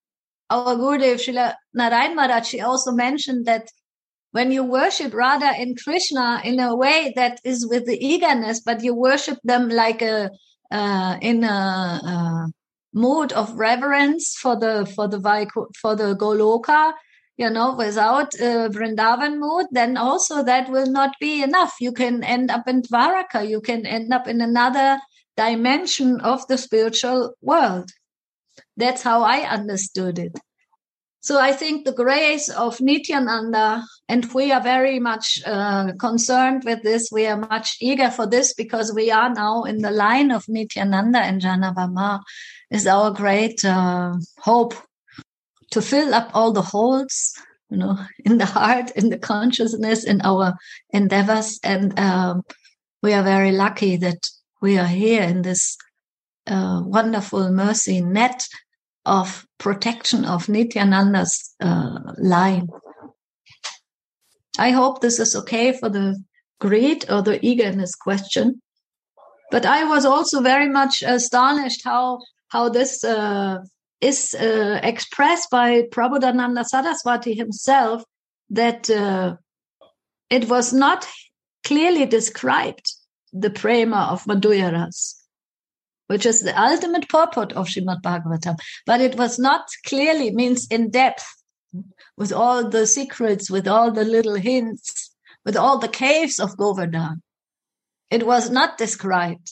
[0.49, 3.69] our Gurudev Srila Narayan Maharaj, also mentioned that
[4.35, 8.83] when you worship Radha and Krishna in a way that is with the eagerness, but
[8.83, 10.29] you worship them like a
[10.69, 12.51] uh, in a, a,
[12.93, 15.19] mood of reverence for the for the
[15.81, 16.91] for the Goloka,
[17.37, 21.73] you know, without a Vrindavan mood, then also that will not be enough.
[21.79, 23.47] You can end up in Dwaraka.
[23.47, 24.99] You can end up in another
[25.37, 27.89] dimension of the spiritual world.
[28.75, 30.37] That's how I understood it.
[31.25, 36.83] So I think the grace of Nityananda, and we are very much uh, concerned with
[36.83, 37.09] this.
[37.11, 41.17] We are much eager for this because we are now in the line of Nityananda
[41.17, 42.19] and Jahnava Ma
[42.69, 44.75] is our great uh, hope
[45.71, 47.33] to fill up all the holes,
[47.71, 50.53] you know, in the heart, in the consciousness, in our
[50.91, 51.59] endeavors.
[51.63, 52.43] And um,
[53.01, 54.29] we are very lucky that
[54.61, 55.75] we are here in this
[56.45, 58.45] uh, wonderful mercy net
[59.05, 62.67] of protection of Nityananda's uh, line.
[64.57, 66.21] I hope this is okay for the
[66.59, 68.61] greed or the eagerness question.
[69.51, 73.57] But I was also very much astonished how how this uh,
[74.01, 78.03] is uh, expressed by Prabodhananda Saraswati himself
[78.49, 79.35] that uh,
[80.29, 81.07] it was not
[81.63, 82.91] clearly described
[83.33, 85.24] the prema of Madhurya Ras
[86.07, 88.57] which is the ultimate purport of Srimad Bhagavatam.
[88.85, 91.25] But it was not clearly means in depth
[92.17, 95.11] with all the secrets, with all the little hints,
[95.43, 97.21] with all the caves of Govardhan.
[98.09, 99.51] It was not described.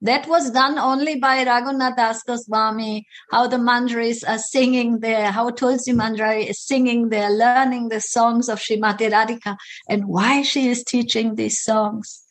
[0.00, 5.50] That was done only by Raghunath Das Goswami, how the manjaris are singing there, how
[5.50, 9.56] Tulsi Manjari is singing there, learning the songs of Srimati Radhika,
[9.88, 12.27] and why she is teaching these songs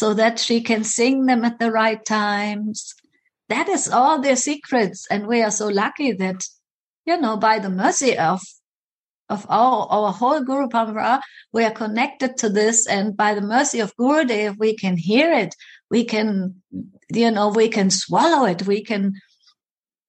[0.00, 2.94] so that she can sing them at the right times.
[3.50, 5.06] That is all their secrets.
[5.10, 6.42] And we are so lucky that,
[7.04, 8.40] you know, by the mercy of
[9.28, 11.20] of our, our whole Guru Parampara,
[11.52, 12.88] we are connected to this.
[12.88, 15.54] And by the mercy of Gurudev, we can hear it.
[15.90, 16.62] We can,
[17.12, 18.66] you know, we can swallow it.
[18.66, 19.12] We can,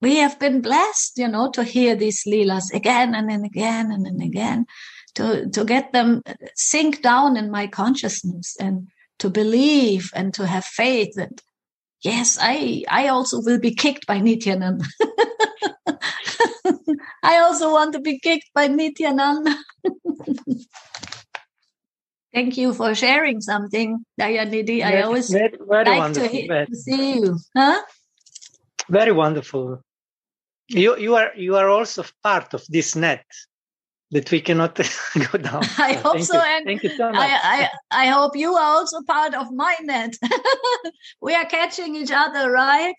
[0.00, 4.06] we have been blessed, you know, to hear these leelas again and then again and
[4.06, 4.66] then again,
[5.16, 6.22] to, to get them
[6.56, 8.56] sink down in my consciousness.
[8.58, 8.88] And
[9.22, 11.40] to believe and to have faith that
[12.02, 14.82] yes, I I also will be kicked by Nityanand.
[17.22, 19.54] I also want to be kicked by Nityananda.
[22.34, 24.82] Thank you for sharing something, Dayanidhi.
[24.82, 27.38] I always very, very like to, hear, to see you.
[27.56, 27.80] Huh?
[28.88, 29.82] Very wonderful.
[30.66, 33.26] You you are you are also part of this net
[34.12, 34.76] that we cannot
[35.32, 35.64] go down.
[35.78, 36.34] I hope Thank so.
[36.34, 36.42] You.
[36.46, 37.16] And Thank you so much.
[37.18, 40.14] I, I, I hope you are also part of my net.
[41.20, 42.94] we are catching each other, right?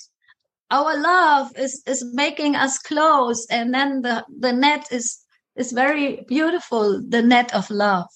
[0.71, 3.45] Our love is, is making us close.
[3.51, 5.19] And then the, the net is,
[5.55, 7.01] is very beautiful.
[7.07, 8.07] The net of love.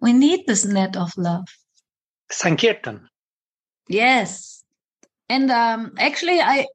[0.00, 1.48] We need this net of love.
[2.30, 3.08] Sankirtan.
[3.88, 4.62] Yes.
[5.30, 6.66] And um, actually, I,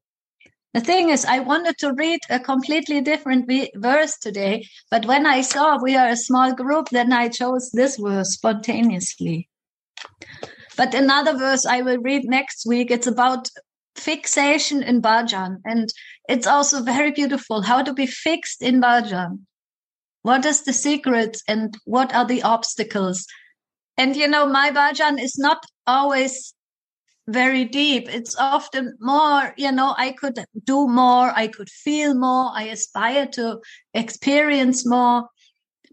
[0.77, 5.41] the thing is, I wanted to read a completely different verse today, but when I
[5.41, 9.49] saw we are a small group, then I chose this verse spontaneously.
[10.75, 12.91] But another verse I will read next week.
[12.91, 13.49] It's about
[13.95, 15.89] fixation in bhajan, and
[16.29, 17.63] it's also very beautiful.
[17.63, 19.39] How to be fixed in bhajan.
[20.21, 23.25] What is the secret, and what are the obstacles?
[23.97, 25.57] And you know, my bhajan is not
[25.87, 26.53] always
[27.27, 28.07] very deep.
[28.07, 33.27] It's often more, you know, I could do more, I could feel more, I aspire
[33.33, 33.59] to
[33.93, 35.27] experience more.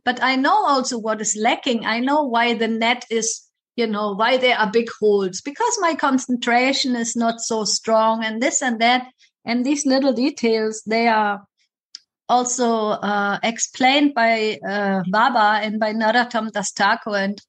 [0.04, 1.86] But I know also what is lacking.
[1.86, 3.44] I know why the net is
[3.76, 8.40] you know, why there are big holes, because my concentration is not so strong and
[8.40, 9.06] this and that.
[9.44, 11.44] And these little details, they are
[12.28, 17.16] also uh, explained by uh, Baba and by Narottam Das Thakur.
[17.16, 17.40] And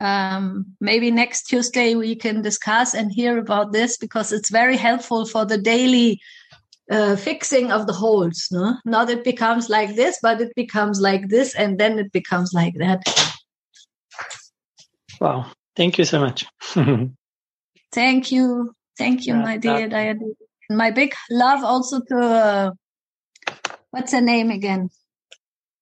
[0.00, 5.24] um, maybe next Tuesday we can discuss and hear about this because it's very helpful
[5.26, 6.20] for the daily
[6.90, 8.48] uh, fixing of the holes.
[8.50, 8.76] No?
[8.84, 12.74] Not it becomes like this, but it becomes like this, and then it becomes like
[12.78, 13.02] that.
[15.20, 15.50] Wow.
[15.76, 16.44] Thank you so much.
[17.92, 18.74] Thank you.
[18.96, 20.20] Thank you, my dear Diana.
[20.70, 22.70] My big love also to, uh,
[23.90, 24.88] what's her name again?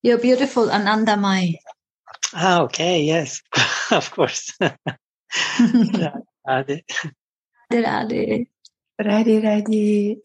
[0.02, 1.56] Your beautiful Ananda Mai.
[2.34, 3.02] Ah, okay.
[3.02, 3.42] Yes,
[4.00, 4.52] of course.
[6.48, 6.82] Radhe.
[7.70, 8.46] Radhe.
[9.00, 10.16] Radhe, Radhe.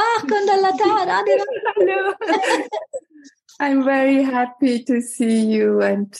[0.00, 1.44] Ah, Kundalata, Radhe.
[1.76, 2.14] Hello.
[3.60, 6.18] I'm very happy to see you and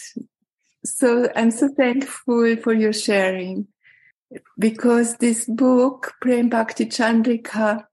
[0.85, 3.67] so I'm so thankful for your sharing
[4.59, 7.85] because this book, Prem Bhakti Chandrika,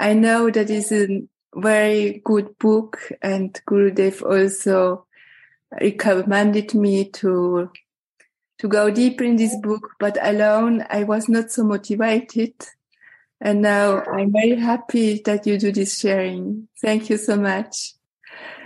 [0.00, 1.22] I know that is a
[1.54, 5.06] very good book and Gurudev also
[5.80, 7.70] recommended me to
[8.58, 12.54] to go deeper in this book, but alone I was not so motivated.
[13.40, 16.68] And now I'm very happy that you do this sharing.
[16.80, 17.94] Thank you so much.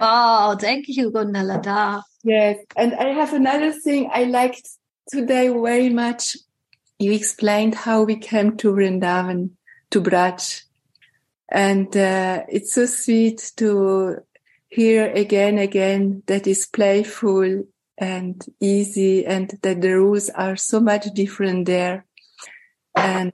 [0.00, 2.02] Oh, thank you, Kundalata.
[2.22, 2.58] Yes.
[2.76, 4.68] And I have another thing I liked
[5.10, 6.36] today very much.
[6.98, 9.50] You explained how we came to Vrindavan,
[9.90, 10.62] to Braj.
[11.50, 14.18] And uh, it's so sweet to
[14.68, 17.64] hear again, again that is playful
[18.00, 22.06] and easy and that the rules are so much different there.
[22.96, 23.32] And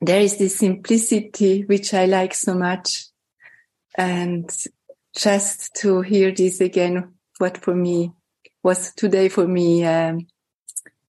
[0.00, 3.06] there is this simplicity, which I like so much.
[3.96, 4.50] And
[5.16, 8.12] just to hear this again what for me
[8.62, 10.26] was today for me um,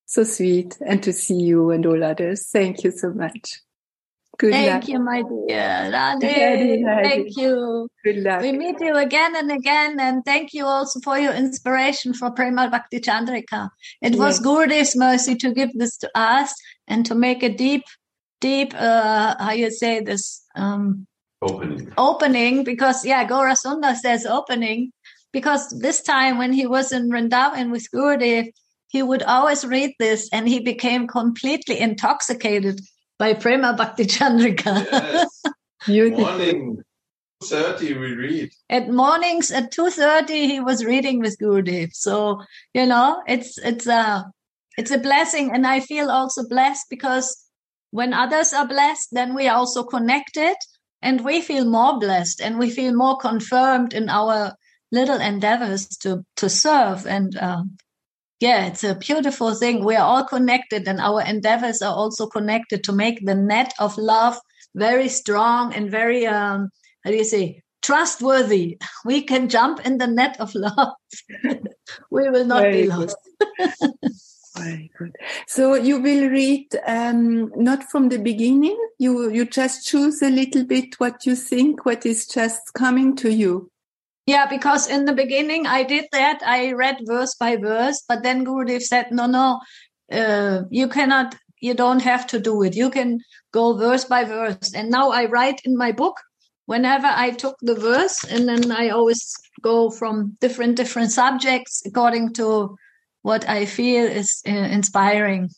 [0.06, 2.49] so sweet and to see you and all others.
[2.49, 3.62] Thank you so much.
[4.44, 7.02] Good Thank you, my dear Radhe.
[7.02, 7.88] Thank you.
[8.04, 8.41] Good luck.
[8.41, 12.70] We meet you again and again, and thank you also for your inspiration for Premal
[12.70, 13.70] Bhakti Chandrika.
[14.02, 14.46] It was yes.
[14.46, 16.54] Gurudev's mercy to give this to us
[16.89, 17.84] and to make a deep,
[18.41, 21.08] deep, uh, how you say this, um,
[21.41, 21.94] opening.
[21.98, 24.91] Opening, because yeah, Gaura Sundar says opening,
[25.32, 28.52] because this time when he was in Vrindavan with Gurudev,
[28.89, 32.82] he would always read this and he became completely intoxicated
[33.24, 34.86] by Prema Bhakti Chandrika.
[34.86, 35.43] Yes.
[35.88, 36.84] Morning,
[37.41, 38.51] 2.30 we read.
[38.69, 41.93] At mornings at 2.30 he was reading with Gurudev.
[41.93, 42.41] So,
[42.74, 44.26] you know, it's, it's a,
[44.78, 45.51] it's a blessing.
[45.53, 47.47] And I feel also blessed because
[47.91, 50.55] when others are blessed, then we are also connected
[51.01, 54.53] and we feel more blessed and we feel more confirmed in our
[54.91, 57.78] little endeavors to to serve and um,
[58.44, 59.86] yeah it's a beautiful thing.
[59.86, 63.98] We are all connected and our endeavors are also connected to make the net of
[63.98, 64.36] love
[64.76, 66.70] very strong and very um
[67.04, 68.78] how do you say trustworthy.
[69.06, 70.94] We can jump in the net of love.
[72.12, 73.18] We will not very be lost.
[74.56, 75.16] Very good.
[75.48, 78.78] So you will read um, not from the beginning.
[79.00, 83.30] You you just choose a little bit what you think what is just coming to
[83.34, 83.72] you
[84.26, 86.41] yeah, because in the beginning I did that.
[86.45, 89.59] I read verse by verse, but then Gurudev said, no, no,
[90.11, 92.76] uh, you cannot, you don't have to do it.
[92.76, 93.19] You can
[93.51, 94.74] go verse by verse.
[94.74, 96.19] And now I write in my book
[96.65, 102.34] whenever I took the verse and then I always go from different, different subjects according
[102.34, 102.78] to
[103.24, 105.49] what I feel is uh, inspiring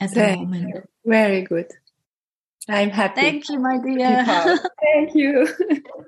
[0.00, 0.68] at the Thank moment.
[0.68, 0.82] You.
[1.04, 1.66] Very good.
[2.68, 3.20] I'm happy.
[3.20, 4.58] Thank you, my dear.
[4.82, 5.48] Thank you.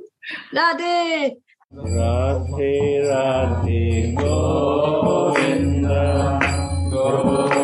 [0.55, 1.37] Radhe.
[1.75, 5.87] Radhe Radhe Govind.
[6.91, 7.60] Govind